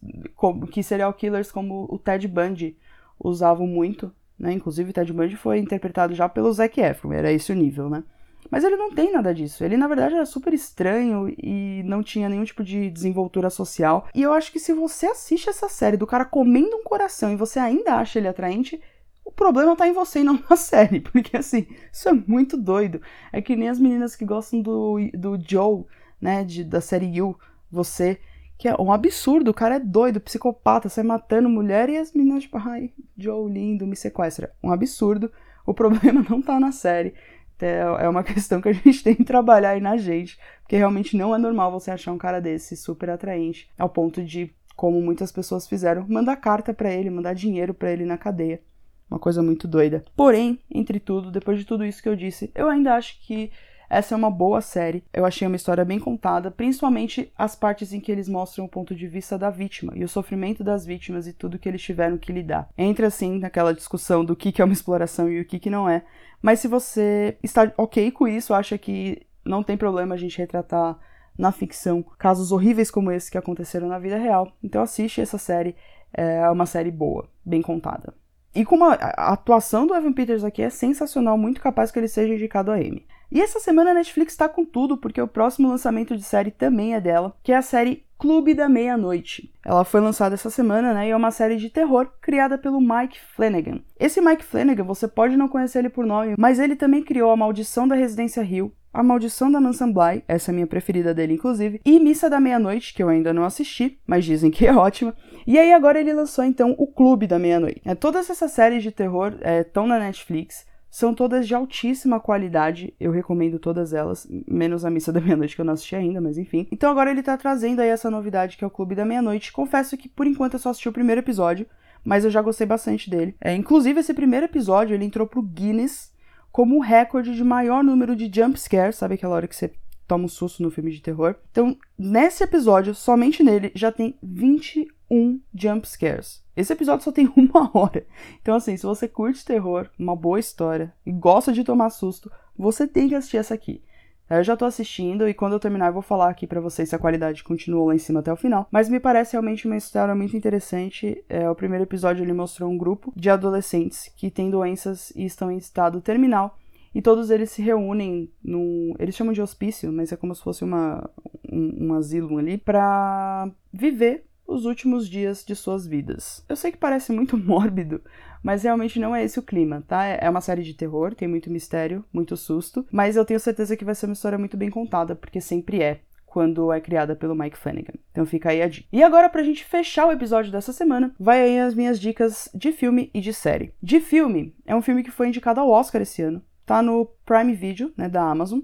que 0.72 0.84
serial 0.84 1.14
killers 1.14 1.52
como 1.52 1.88
o 1.90 1.98
Ted 1.98 2.28
Bundy 2.28 2.78
usavam 3.20 3.66
muito, 3.66 4.12
né? 4.38 4.52
Inclusive, 4.52 4.90
o 4.90 4.94
Ted 4.94 5.12
Bundy 5.14 5.36
foi 5.36 5.60
interpretado 5.60 6.14
já 6.14 6.28
pelo 6.28 6.52
Zac 6.52 6.80
Efron, 6.80 7.14
era 7.14 7.32
esse 7.32 7.52
o 7.52 7.56
nível, 7.56 7.90
né? 7.90 8.04
Mas 8.50 8.64
ele 8.64 8.76
não 8.76 8.92
tem 8.92 9.12
nada 9.12 9.34
disso. 9.34 9.64
Ele, 9.64 9.78
na 9.78 9.88
verdade, 9.88 10.16
era 10.16 10.26
super 10.26 10.54
estranho 10.54 11.34
e 11.38 11.82
não 11.84 12.04
tinha 12.04 12.30
nenhum 12.30 12.44
tipo 12.44 12.64
de 12.64 12.90
desenvoltura 12.90 13.50
social. 13.50 14.08
E 14.14 14.22
eu 14.22 14.34
acho 14.34 14.52
que 14.52 14.60
se 14.60 14.74
você 14.74 15.08
assiste 15.08 15.50
essa 15.50 15.68
série 15.68 15.98
do 15.98 16.08
cara 16.08 16.26
comendo 16.26 16.76
um 16.76 16.84
coração 16.84 17.32
e 17.32 17.36
você 17.36 17.60
ainda 17.60 17.96
acha 17.96 18.20
ele 18.20 18.28
atraente, 18.28 18.80
o 19.24 19.32
problema 19.32 19.76
tá 19.76 19.88
em 19.88 19.94
você 19.94 20.20
e 20.20 20.24
não 20.24 20.40
na 20.50 20.56
série. 20.56 21.02
Porque, 21.02 21.36
assim, 21.36 21.68
isso 21.92 22.08
é 22.08 22.14
muito 22.14 22.56
doido. 22.56 23.02
É 23.34 23.42
que 23.42 23.56
nem 23.56 23.70
as 23.70 23.80
meninas 23.80 24.16
que 24.16 24.26
gostam 24.26 24.62
do, 24.62 24.98
do 25.14 25.38
Joe, 25.46 25.84
né, 26.22 26.44
de, 26.44 26.64
da 26.64 26.80
série 26.80 27.18
You, 27.18 27.38
você. 27.72 28.20
Que 28.58 28.70
é 28.70 28.76
um 28.80 28.90
absurdo, 28.90 29.52
o 29.52 29.54
cara 29.54 29.76
é 29.76 29.80
doido, 29.80 30.22
psicopata, 30.22 30.88
sai 30.88 31.04
matando 31.04 31.50
mulher 31.50 31.90
e 31.90 31.98
as 31.98 32.14
meninas, 32.14 32.44
tipo, 32.44 32.58
ai, 32.58 32.90
Joe 33.18 33.52
lindo, 33.52 33.86
me 33.86 33.98
sequestra. 33.98 34.54
Um 34.64 34.72
absurdo. 34.72 35.30
O 35.66 35.74
problema 35.76 36.26
não 36.30 36.42
tá 36.42 36.58
na 36.60 36.72
série. 36.72 37.14
É, 37.60 38.06
é 38.06 38.10
uma 38.10 38.24
questão 38.26 38.62
que 38.62 38.70
a 38.70 38.74
gente 38.74 39.04
tem 39.04 39.16
que 39.16 39.24
trabalhar 39.24 39.72
aí 39.72 39.82
na 39.82 39.98
gente, 39.98 40.38
porque 40.62 40.76
realmente 40.76 41.16
não 41.16 41.34
é 41.34 41.38
normal 41.38 41.72
você 41.72 41.92
achar 41.92 42.12
um 42.12 42.18
cara 42.18 42.40
desse 42.40 42.76
super 42.76 43.10
atraente, 43.10 43.70
ao 43.78 43.90
ponto 43.90 44.24
de, 44.24 44.54
como 44.76 45.02
muitas 45.02 45.32
pessoas 45.32 45.68
fizeram, 45.68 46.06
mandar 46.08 46.36
carta 46.38 46.74
para 46.74 46.92
ele, 46.92 47.10
mandar 47.10 47.34
dinheiro 47.34 47.74
para 47.74 47.92
ele 47.92 48.06
na 48.06 48.18
cadeia. 48.18 48.62
Uma 49.10 49.20
coisa 49.20 49.42
muito 49.44 49.68
doida. 49.68 50.04
Porém, 50.16 50.60
entre 50.70 51.00
tudo, 51.00 51.30
depois 51.30 51.60
de 51.60 51.66
tudo 51.66 51.86
isso 51.86 52.02
que 52.02 52.10
eu 52.10 52.16
disse, 52.16 52.52
eu 52.56 52.68
ainda 52.68 52.96
acho 52.96 53.22
que 53.22 53.52
essa 53.96 54.14
é 54.14 54.18
uma 54.18 54.30
boa 54.30 54.60
série. 54.60 55.06
Eu 55.14 55.26
achei 55.26 55.48
uma 55.48 55.56
história 55.56 55.86
bem 55.86 56.00
contada, 56.00 56.52
principalmente 56.52 57.32
as 57.38 57.56
partes 57.56 57.94
em 57.94 58.02
que 58.02 58.12
eles 58.12 58.28
mostram 58.28 58.66
o 58.66 58.70
ponto 58.70 58.94
de 58.94 59.08
vista 59.08 59.38
da 59.38 59.50
vítima 59.50 59.94
e 59.96 60.04
o 60.04 60.10
sofrimento 60.10 60.66
das 60.66 60.86
vítimas 60.86 61.28
e 61.28 61.34
tudo 61.34 61.58
que 61.58 61.70
eles 61.70 61.82
tiveram 61.82 62.18
que 62.18 62.34
lidar. 62.34 62.68
Entra 62.78 63.08
assim 63.08 63.40
naquela 63.40 63.74
discussão 63.74 64.26
do 64.26 64.36
que 64.36 64.62
é 64.62 64.66
uma 64.66 64.74
exploração 64.74 65.30
e 65.30 65.40
o 65.40 65.46
que 65.46 65.70
não 65.70 65.88
é. 65.88 66.04
Mas 66.42 66.60
se 66.60 66.68
você 66.68 67.38
está 67.42 67.72
ok 67.78 68.12
com 68.12 68.28
isso, 68.28 68.54
acha 68.54 68.78
que 68.78 69.26
não 69.46 69.64
tem 69.64 69.78
problema 69.78 70.16
a 70.16 70.18
gente 70.18 70.38
retratar 70.38 71.00
na 71.38 71.54
ficção 71.54 72.04
casos 72.18 72.52
horríveis 72.52 72.92
como 72.92 73.12
esse 73.12 73.32
que 73.32 73.38
aconteceram 73.38 73.88
na 73.88 74.00
vida 74.00 74.18
real, 74.18 74.52
então 74.62 74.82
assiste 74.82 75.22
essa 75.22 75.38
série. 75.38 75.74
É 76.14 76.50
uma 76.50 76.66
série 76.66 76.92
boa, 76.92 77.30
bem 77.46 77.62
contada. 77.62 78.14
E 78.54 78.66
como 78.66 78.86
a, 78.86 78.94
a 78.94 79.34
atuação 79.34 79.88
do 79.88 79.96
Evan 79.96 80.14
Peters 80.14 80.44
aqui 80.44 80.62
é 80.62 80.70
sensacional, 80.70 81.38
muito 81.38 81.62
capaz 81.62 81.92
que 81.92 82.00
ele 82.00 82.08
seja 82.08 82.34
indicado 82.34 82.72
a 82.72 82.82
Emmy. 82.82 83.06
E 83.36 83.42
essa 83.42 83.60
semana 83.60 83.92
a 83.92 83.94
Netflix 83.94 84.32
está 84.32 84.48
com 84.48 84.64
tudo, 84.64 84.96
porque 84.96 85.22
o 85.22 85.28
próximo 85.28 85.68
lançamento 85.68 86.16
de 86.16 86.24
série 86.24 86.52
também 86.52 86.96
é 86.96 87.02
dela, 87.02 87.36
que 87.44 87.52
é 87.52 87.58
a 87.58 87.62
série 87.62 88.06
Clube 88.18 88.54
da 88.54 88.70
Meia-Noite. 88.70 89.52
Ela 89.66 89.84
foi 89.84 90.00
lançada 90.00 90.36
essa 90.36 90.50
semana, 90.50 90.94
né, 90.94 91.10
e 91.10 91.12
é 91.12 91.16
uma 91.18 91.32
série 91.32 91.58
de 91.58 91.70
terror 91.70 92.08
criada 92.22 92.58
pelo 92.58 92.80
Mike 92.80 93.20
Flanagan. 93.36 93.82
Esse 94.00 94.22
Mike 94.22 94.46
Flanagan, 94.46 94.86
você 94.86 95.06
pode 95.06 95.36
não 95.36 95.50
conhecer 95.50 95.80
ele 95.80 95.90
por 95.90 96.06
nome, 96.06 96.36
mas 96.38 96.60
ele 96.60 96.78
também 96.78 97.04
criou 97.04 97.30
A 97.30 97.36
Maldição 97.36 97.86
da 97.86 97.94
Residência 97.94 98.42
Hill, 98.42 98.72
A 98.94 99.04
Maldição 99.04 99.52
da 99.52 99.60
Mansão 99.60 99.92
Bly, 99.92 100.24
essa 100.30 100.50
é 100.50 100.54
a 100.54 100.56
minha 100.56 100.66
preferida 100.66 101.14
dele 101.14 101.34
inclusive, 101.34 101.82
e 101.84 102.00
Missa 102.00 102.30
da 102.30 102.40
Meia-Noite, 102.40 102.94
que 102.94 103.04
eu 103.04 103.10
ainda 103.10 103.34
não 103.34 103.44
assisti, 103.44 104.00
mas 104.08 104.24
dizem 104.24 104.50
que 104.50 104.66
é 104.66 104.74
ótima. 104.74 105.14
E 105.46 105.60
aí 105.60 105.74
agora 105.74 106.00
ele 106.00 106.14
lançou 106.14 106.46
então 106.46 106.74
o 106.78 106.88
Clube 106.88 107.28
da 107.28 107.38
Meia-Noite. 107.38 107.82
É, 107.84 107.96
todas 107.96 108.30
essas 108.30 108.52
séries 108.52 108.82
de 108.82 108.92
terror 108.92 109.34
estão 109.60 109.84
é, 109.84 109.88
na 109.88 110.00
Netflix. 110.00 110.66
São 110.96 111.14
todas 111.14 111.46
de 111.46 111.54
altíssima 111.54 112.22
qualidade, 112.22 112.94
eu 112.98 113.12
recomendo 113.12 113.60
todas 113.60 113.92
elas, 113.92 114.26
menos 114.48 114.86
a 114.86 114.90
Missa 114.90 115.12
da 115.12 115.20
Meia-Noite 115.20 115.54
que 115.54 115.60
eu 115.60 115.66
não 115.66 115.74
assisti 115.74 115.94
ainda, 115.94 116.22
mas 116.22 116.38
enfim. 116.38 116.70
Então 116.72 116.90
agora 116.90 117.12
ele 117.12 117.22
tá 117.22 117.36
trazendo 117.36 117.82
aí 117.82 117.90
essa 117.90 118.10
novidade 118.10 118.56
que 118.56 118.64
é 118.64 118.68
o 118.68 118.70
Clube 118.70 118.96
da 118.96 119.04
Meia-Noite. 119.04 119.52
Confesso 119.52 119.98
que 119.98 120.08
por 120.08 120.26
enquanto 120.26 120.54
eu 120.54 120.60
só 120.60 120.70
assisti 120.70 120.88
o 120.88 120.94
primeiro 120.94 121.20
episódio, 121.20 121.68
mas 122.02 122.24
eu 122.24 122.32
já 122.32 122.42
gostei 122.42 122.66
bastante 122.66 123.10
dele. 123.10 123.36
É, 123.42 123.54
inclusive 123.54 124.00
esse 124.00 124.14
primeiro 124.14 124.46
episódio 124.46 124.94
ele 124.94 125.04
entrou 125.04 125.28
pro 125.28 125.42
Guinness 125.42 126.14
como 126.50 126.78
o 126.78 126.82
recorde 126.82 127.36
de 127.36 127.44
maior 127.44 127.84
número 127.84 128.16
de 128.16 128.32
jump 128.34 128.58
scares, 128.58 128.96
sabe 128.96 129.16
aquela 129.16 129.36
hora 129.36 129.50
que 129.50 129.56
você 129.58 129.74
toma 130.08 130.24
um 130.24 130.30
susto 130.30 130.64
no 130.64 130.72
filme 130.72 130.92
de 130.92 131.02
terror? 131.02 131.36
Então, 131.52 131.76
nesse 132.00 132.42
episódio, 132.42 132.96
somente 132.96 133.44
nele, 133.44 133.70
já 133.76 133.92
tem 133.92 134.18
21 134.24 135.42
jump 135.54 135.86
scares. 135.90 136.45
Esse 136.56 136.74
episódio 136.74 137.04
só 137.04 137.12
tem 137.12 137.32
uma 137.36 137.70
hora. 137.74 138.06
Então, 138.42 138.56
assim, 138.56 138.78
se 138.78 138.86
você 138.86 139.08
curte 139.08 139.46
terror, 139.46 139.90
uma 139.98 140.16
boa 140.16 140.40
história 140.40 140.94
e 141.06 141.12
gosta 141.12 141.52
de 141.52 141.64
tomar 141.64 141.90
susto, 141.90 142.32
você 142.58 142.88
tem 142.88 143.10
que 143.10 143.16
assistir 143.16 143.38
essa 143.38 143.54
aqui. 143.54 143.84
Eu 144.28 144.44
já 144.44 144.58
tô 144.58 144.66
assistindo 144.66 145.30
e 145.30 145.36
quando 145.36 145.54
eu 145.54 145.60
terminar 145.60 145.88
eu 145.88 145.94
vou 145.94 146.02
falar 146.02 146.30
aqui 146.30 146.48
para 146.48 146.60
vocês 146.60 146.90
se 146.90 146.96
a 146.96 147.00
qualidade 147.00 147.44
continuou 147.44 147.88
lá 147.88 147.94
em 147.94 148.00
cima 148.00 148.22
até 148.22 148.34
o 148.34 148.36
final. 148.36 148.68
Mas 148.72 148.90
me 148.90 149.00
parece 149.00 149.34
realmente 149.34 149.68
uma 149.68 149.78
história 149.78 150.16
muito 150.16 150.36
interessante. 150.36 151.24
É, 151.30 151.48
o 151.48 151.54
primeiro 151.54 151.84
episódio 151.84 152.24
ele 152.24 152.34
mostrou 152.34 152.72
um 152.72 152.78
grupo 152.78 153.14
de 153.16 153.30
adolescentes 153.30 154.12
que 154.16 154.32
têm 154.32 154.50
doenças 154.50 155.12
e 155.16 155.26
estão 155.26 155.52
em 155.52 155.58
estado 155.58 156.02
terminal. 156.02 156.58
E 156.94 157.02
todos 157.02 157.30
eles 157.30 157.52
se 157.52 157.62
reúnem 157.62 158.32
num. 158.44 158.96
Eles 158.98 159.16
chamam 159.16 159.34
de 159.34 159.42
hospício, 159.42 159.92
mas 159.92 160.12
é 160.12 160.16
como 160.16 160.34
se 160.34 160.42
fosse 160.42 160.64
uma, 160.64 161.08
um, 161.52 161.88
um 161.88 161.94
asilo 161.94 162.38
ali, 162.38 162.58
para 162.58 163.52
viver 163.72 164.26
os 164.48 164.66
últimos 164.66 165.10
dias 165.10 165.44
de 165.46 165.56
suas 165.56 165.88
vidas. 165.88 166.44
Eu 166.48 166.56
sei 166.56 166.72
que 166.72 166.78
parece 166.78 167.12
muito 167.12 167.38
mórbido, 167.40 168.02
mas 168.44 168.64
realmente 168.64 169.00
não 169.00 169.16
é 169.16 169.24
esse 169.24 169.40
o 169.40 169.44
clima, 169.44 169.84
tá? 169.88 170.06
É 170.06 170.30
uma 170.30 170.42
série 170.42 170.64
de 170.64 170.74
terror, 170.74 171.16
tem 171.16 171.28
muito 171.28 171.50
mistério, 171.50 172.04
muito 172.14 172.38
susto, 172.38 172.86
mas 172.92 173.16
eu 173.16 173.26
tenho 173.26 173.40
certeza 173.40 173.76
que 173.76 173.86
vai 173.86 173.96
ser 173.96 174.06
uma 174.06 174.14
história 174.14 174.38
muito 174.38 174.56
bem 174.56 174.70
contada, 174.70 175.16
porque 175.16 175.42
sempre 175.42 175.82
é 175.82 176.02
quando 176.26 176.72
é 176.74 176.82
criada 176.82 177.16
pelo 177.16 177.34
Mike 177.34 177.58
Flanagan. 177.58 177.94
Então 178.12 178.26
fica 178.26 178.50
aí 178.50 178.62
a 178.62 178.68
dica. 178.68 178.86
E 178.92 179.02
agora, 179.02 179.30
pra 179.30 179.42
gente 179.42 179.64
fechar 179.64 180.06
o 180.06 180.12
episódio 180.12 180.52
dessa 180.52 180.74
semana, 180.74 181.16
vai 181.18 181.42
aí 181.42 181.60
as 181.60 181.74
minhas 181.74 181.98
dicas 181.98 182.50
de 182.54 182.74
filme 182.74 183.10
e 183.14 183.22
de 183.22 183.32
série. 183.32 183.74
De 183.82 184.02
filme, 184.02 184.54
é 184.66 184.76
um 184.76 184.82
filme 184.82 185.02
que 185.02 185.12
foi 185.12 185.30
indicado 185.30 185.62
ao 185.62 185.70
Oscar 185.70 186.02
esse 186.02 186.22
ano, 186.22 186.44
tá 186.66 186.82
no 186.82 187.06
Prime 187.26 187.54
Video, 187.54 187.94
né, 187.96 188.10
da 188.10 188.22
Amazon, 188.22 188.60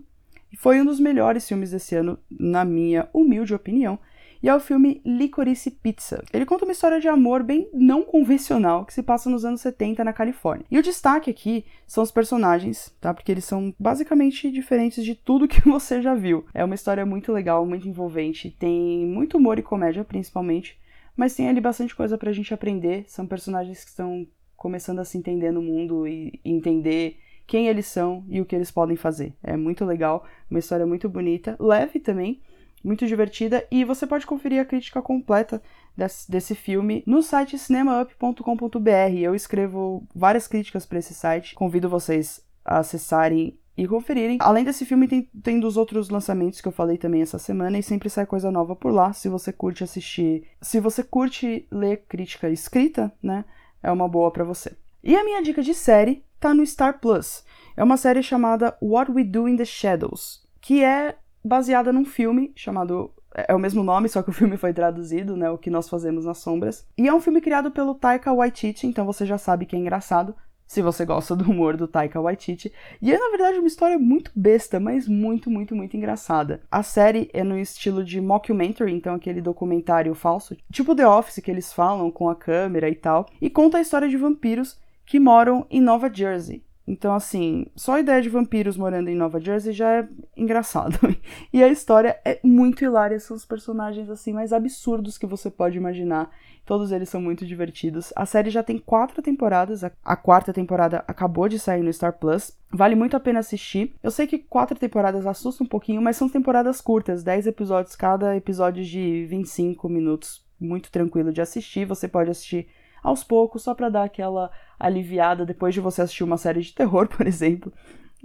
e 0.51 0.57
foi 0.57 0.81
um 0.81 0.85
dos 0.85 0.99
melhores 0.99 1.47
filmes 1.47 1.71
desse 1.71 1.95
ano, 1.95 2.19
na 2.29 2.65
minha 2.65 3.07
humilde 3.13 3.53
opinião 3.53 3.97
e 4.41 4.49
é 4.49 4.55
o 4.55 4.59
filme 4.59 5.01
Licorice 5.05 5.71
Pizza. 5.71 6.23
Ele 6.33 6.45
conta 6.45 6.65
uma 6.65 6.71
história 6.71 6.99
de 6.99 7.07
amor 7.07 7.43
bem 7.43 7.69
não 7.73 8.03
convencional 8.03 8.85
que 8.85 8.93
se 8.93 9.03
passa 9.03 9.29
nos 9.29 9.45
anos 9.45 9.61
70 9.61 10.03
na 10.03 10.13
Califórnia. 10.13 10.65
E 10.69 10.79
o 10.79 10.83
destaque 10.83 11.29
aqui 11.29 11.65
são 11.85 12.03
os 12.03 12.11
personagens, 12.11 12.91
tá? 12.99 13.13
Porque 13.13 13.31
eles 13.31 13.45
são 13.45 13.73
basicamente 13.79 14.51
diferentes 14.51 15.03
de 15.03 15.13
tudo 15.13 15.47
que 15.47 15.61
você 15.67 16.01
já 16.01 16.15
viu. 16.15 16.45
É 16.53 16.65
uma 16.65 16.75
história 16.75 17.05
muito 17.05 17.31
legal, 17.31 17.65
muito 17.65 17.87
envolvente, 17.87 18.49
tem 18.49 19.05
muito 19.05 19.37
humor 19.37 19.59
e 19.59 19.63
comédia 19.63 20.03
principalmente, 20.03 20.79
mas 21.15 21.35
tem 21.35 21.47
ali 21.47 21.61
bastante 21.61 21.95
coisa 21.95 22.17
pra 22.17 22.31
gente 22.31 22.53
aprender. 22.53 23.05
São 23.07 23.27
personagens 23.27 23.83
que 23.83 23.89
estão 23.89 24.27
começando 24.55 24.99
a 24.99 25.05
se 25.05 25.17
entender 25.17 25.51
no 25.51 25.61
mundo 25.61 26.07
e 26.07 26.39
entender 26.45 27.17
quem 27.47 27.67
eles 27.67 27.87
são 27.87 28.23
e 28.29 28.39
o 28.39 28.45
que 28.45 28.55
eles 28.55 28.71
podem 28.71 28.95
fazer. 28.95 29.33
É 29.43 29.57
muito 29.57 29.83
legal, 29.83 30.25
uma 30.49 30.59
história 30.59 30.85
muito 30.85 31.09
bonita, 31.09 31.57
leve 31.59 31.99
também, 31.99 32.41
muito 32.83 33.05
divertida 33.05 33.65
e 33.71 33.83
você 33.83 34.07
pode 34.07 34.25
conferir 34.25 34.61
a 34.61 34.65
crítica 34.65 35.01
completa 35.01 35.61
desse, 35.95 36.29
desse 36.29 36.55
filme 36.55 37.03
no 37.05 37.21
site 37.21 37.57
cinemaup.com.br. 37.57 39.17
Eu 39.19 39.35
escrevo 39.35 40.07
várias 40.15 40.47
críticas 40.47 40.85
para 40.85 40.99
esse 40.99 41.13
site, 41.13 41.55
convido 41.55 41.89
vocês 41.89 42.43
a 42.63 42.79
acessarem 42.79 43.57
e 43.77 43.87
conferirem. 43.87 44.37
Além 44.41 44.63
desse 44.63 44.85
filme, 44.85 45.07
tem, 45.07 45.29
tem 45.41 45.59
dos 45.59 45.77
outros 45.77 46.09
lançamentos 46.09 46.61
que 46.61 46.67
eu 46.67 46.71
falei 46.71 46.97
também 46.97 47.21
essa 47.21 47.39
semana 47.39 47.79
e 47.79 47.83
sempre 47.83 48.09
sai 48.09 48.25
coisa 48.25 48.51
nova 48.51 48.75
por 48.75 48.91
lá. 48.91 49.13
Se 49.13 49.29
você 49.29 49.51
curte 49.51 49.83
assistir, 49.83 50.47
se 50.61 50.79
você 50.79 51.03
curte 51.03 51.67
ler 51.71 52.03
crítica 52.07 52.49
escrita, 52.49 53.11
né, 53.21 53.45
é 53.81 53.91
uma 53.91 54.07
boa 54.07 54.31
para 54.31 54.43
você. 54.43 54.75
E 55.03 55.15
a 55.15 55.23
minha 55.23 55.41
dica 55.41 55.61
de 55.61 55.73
série 55.73 56.23
tá 56.39 56.53
no 56.53 56.65
Star 56.65 56.99
Plus. 56.99 57.43
É 57.75 57.83
uma 57.83 57.97
série 57.97 58.21
chamada 58.21 58.77
What 58.81 59.11
We 59.11 59.23
Do 59.23 59.47
in 59.47 59.55
the 59.55 59.65
Shadows, 59.65 60.45
que 60.59 60.83
é 60.83 61.15
baseada 61.43 61.91
num 61.91 62.05
filme 62.05 62.51
chamado 62.55 63.11
é 63.33 63.55
o 63.55 63.59
mesmo 63.59 63.83
nome, 63.83 64.09
só 64.09 64.21
que 64.21 64.29
o 64.29 64.33
filme 64.33 64.57
foi 64.57 64.73
traduzido, 64.73 65.37
né? 65.37 65.49
O 65.49 65.57
que 65.57 65.69
nós 65.69 65.87
fazemos 65.87 66.25
nas 66.25 66.39
sombras. 66.39 66.85
E 66.97 67.07
é 67.07 67.13
um 67.13 67.21
filme 67.21 67.39
criado 67.39 67.71
pelo 67.71 67.95
Taika 67.95 68.33
Waititi, 68.33 68.87
então 68.87 69.05
você 69.05 69.25
já 69.25 69.37
sabe 69.37 69.65
que 69.65 69.75
é 69.75 69.79
engraçado, 69.79 70.35
se 70.67 70.81
você 70.81 71.05
gosta 71.05 71.35
do 71.35 71.49
humor 71.51 71.75
do 71.75 71.87
Taika 71.87 72.21
Waititi. 72.21 72.71
E 73.01 73.11
é, 73.11 73.17
na 73.17 73.29
verdade, 73.29 73.59
uma 73.59 73.67
história 73.67 73.99
muito 73.99 74.31
besta, 74.35 74.79
mas 74.79 75.07
muito, 75.07 75.49
muito, 75.49 75.75
muito 75.75 75.97
engraçada. 75.97 76.61
A 76.71 76.83
série 76.83 77.29
é 77.33 77.43
no 77.43 77.57
estilo 77.57 78.03
de 78.03 78.21
mockumentary, 78.21 78.93
então 78.93 79.15
aquele 79.15 79.41
documentário 79.41 80.15
falso, 80.15 80.55
tipo 80.71 80.95
The 80.95 81.07
Office 81.07 81.43
que 81.43 81.51
eles 81.51 81.73
falam 81.73 82.09
com 82.09 82.29
a 82.29 82.35
câmera 82.35 82.89
e 82.89 82.95
tal, 82.95 83.27
e 83.41 83.49
conta 83.49 83.77
a 83.77 83.81
história 83.81 84.07
de 84.07 84.17
vampiros 84.17 84.79
que 85.05 85.19
moram 85.19 85.65
em 85.69 85.81
Nova 85.81 86.09
Jersey. 86.13 86.63
Então, 86.87 87.13
assim, 87.13 87.67
só 87.75 87.93
a 87.93 87.99
ideia 87.99 88.21
de 88.21 88.29
vampiros 88.29 88.75
morando 88.75 89.09
em 89.09 89.15
Nova 89.15 89.39
Jersey 89.39 89.71
já 89.71 89.99
é 89.99 90.09
engraçado. 90.35 90.97
e 91.53 91.63
a 91.63 91.67
história 91.67 92.19
é 92.25 92.39
muito 92.43 92.83
hilária, 92.83 93.19
são 93.19 93.35
os 93.35 93.45
personagens 93.45 94.09
assim 94.09 94.33
mais 94.33 94.51
absurdos 94.51 95.17
que 95.17 95.27
você 95.27 95.49
pode 95.49 95.77
imaginar. 95.77 96.31
Todos 96.65 96.91
eles 96.91 97.09
são 97.09 97.21
muito 97.21 97.45
divertidos. 97.45 98.11
A 98.15 98.25
série 98.25 98.49
já 98.49 98.63
tem 98.63 98.77
quatro 98.77 99.21
temporadas, 99.21 99.83
a 99.83 100.15
quarta 100.15 100.53
temporada 100.53 101.03
acabou 101.07 101.47
de 101.47 101.59
sair 101.59 101.83
no 101.83 101.91
Star 101.91 102.13
Plus. 102.13 102.57
Vale 102.71 102.95
muito 102.95 103.15
a 103.15 103.19
pena 103.19 103.39
assistir. 103.39 103.93
Eu 104.01 104.11
sei 104.11 104.25
que 104.25 104.39
quatro 104.39 104.77
temporadas 104.77 105.25
assustam 105.25 105.65
um 105.65 105.69
pouquinho, 105.69 106.01
mas 106.01 106.17
são 106.17 106.29
temporadas 106.29 106.81
curtas, 106.81 107.23
10 107.23 107.47
episódios, 107.47 107.95
cada 107.95 108.35
episódio 108.35 108.83
de 108.83 109.25
25 109.25 109.89
minutos. 109.89 110.45
Muito 110.59 110.91
tranquilo 110.91 111.33
de 111.33 111.41
assistir. 111.41 111.85
Você 111.85 112.07
pode 112.07 112.29
assistir 112.29 112.67
aos 113.01 113.23
poucos, 113.23 113.63
só 113.63 113.73
para 113.73 113.89
dar 113.89 114.03
aquela 114.03 114.51
aliviada 114.79 115.45
depois 115.45 115.73
de 115.73 115.79
você 115.79 116.01
assistir 116.01 116.23
uma 116.23 116.37
série 116.37 116.61
de 116.61 116.73
terror, 116.73 117.07
por 117.15 117.27
exemplo. 117.27 117.71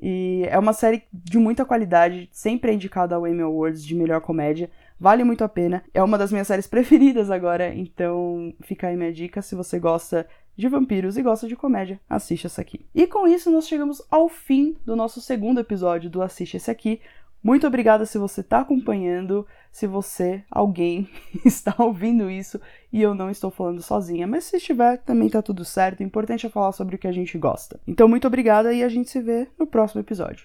E 0.00 0.44
é 0.48 0.58
uma 0.58 0.72
série 0.72 1.04
de 1.12 1.38
muita 1.38 1.64
qualidade, 1.64 2.28
sempre 2.30 2.70
é 2.70 2.74
indicada 2.74 3.14
ao 3.14 3.26
Emmy 3.26 3.42
Awards 3.42 3.84
de 3.84 3.94
melhor 3.94 4.20
comédia. 4.20 4.70
Vale 4.98 5.24
muito 5.24 5.44
a 5.44 5.48
pena. 5.48 5.82
É 5.92 6.02
uma 6.02 6.18
das 6.18 6.30
minhas 6.30 6.46
séries 6.46 6.66
preferidas 6.68 7.30
agora, 7.30 7.74
então 7.74 8.54
fica 8.62 8.88
aí 8.88 8.96
minha 8.96 9.12
dica. 9.12 9.40
Se 9.42 9.54
você 9.54 9.78
gosta 9.78 10.26
de 10.56 10.68
vampiros 10.68 11.16
e 11.16 11.22
gosta 11.22 11.46
de 11.46 11.56
comédia, 11.56 12.00
assiste 12.08 12.46
essa 12.46 12.62
aqui. 12.62 12.86
E 12.94 13.06
com 13.06 13.28
isso, 13.28 13.50
nós 13.50 13.68
chegamos 13.68 14.02
ao 14.10 14.28
fim 14.28 14.76
do 14.84 14.96
nosso 14.96 15.20
segundo 15.20 15.60
episódio 15.60 16.08
do 16.08 16.22
Assiste 16.22 16.56
Esse 16.56 16.70
Aqui. 16.70 17.00
Muito 17.42 17.66
obrigada 17.66 18.06
se 18.06 18.18
você 18.18 18.40
está 18.40 18.60
acompanhando, 18.60 19.46
se 19.76 19.86
você, 19.86 20.42
alguém, 20.50 21.06
está 21.44 21.74
ouvindo 21.78 22.30
isso 22.30 22.58
e 22.90 23.02
eu 23.02 23.14
não 23.14 23.28
estou 23.28 23.50
falando 23.50 23.82
sozinha. 23.82 24.26
Mas 24.26 24.44
se 24.44 24.56
estiver, 24.56 24.96
também 25.02 25.28
tá 25.28 25.42
tudo 25.42 25.66
certo. 25.66 26.00
O 26.00 26.02
importante 26.02 26.46
é 26.46 26.48
falar 26.48 26.72
sobre 26.72 26.96
o 26.96 26.98
que 26.98 27.06
a 27.06 27.12
gente 27.12 27.36
gosta. 27.36 27.78
Então, 27.86 28.08
muito 28.08 28.26
obrigada 28.26 28.72
e 28.72 28.82
a 28.82 28.88
gente 28.88 29.10
se 29.10 29.20
vê 29.20 29.46
no 29.58 29.66
próximo 29.66 30.00
episódio. 30.00 30.44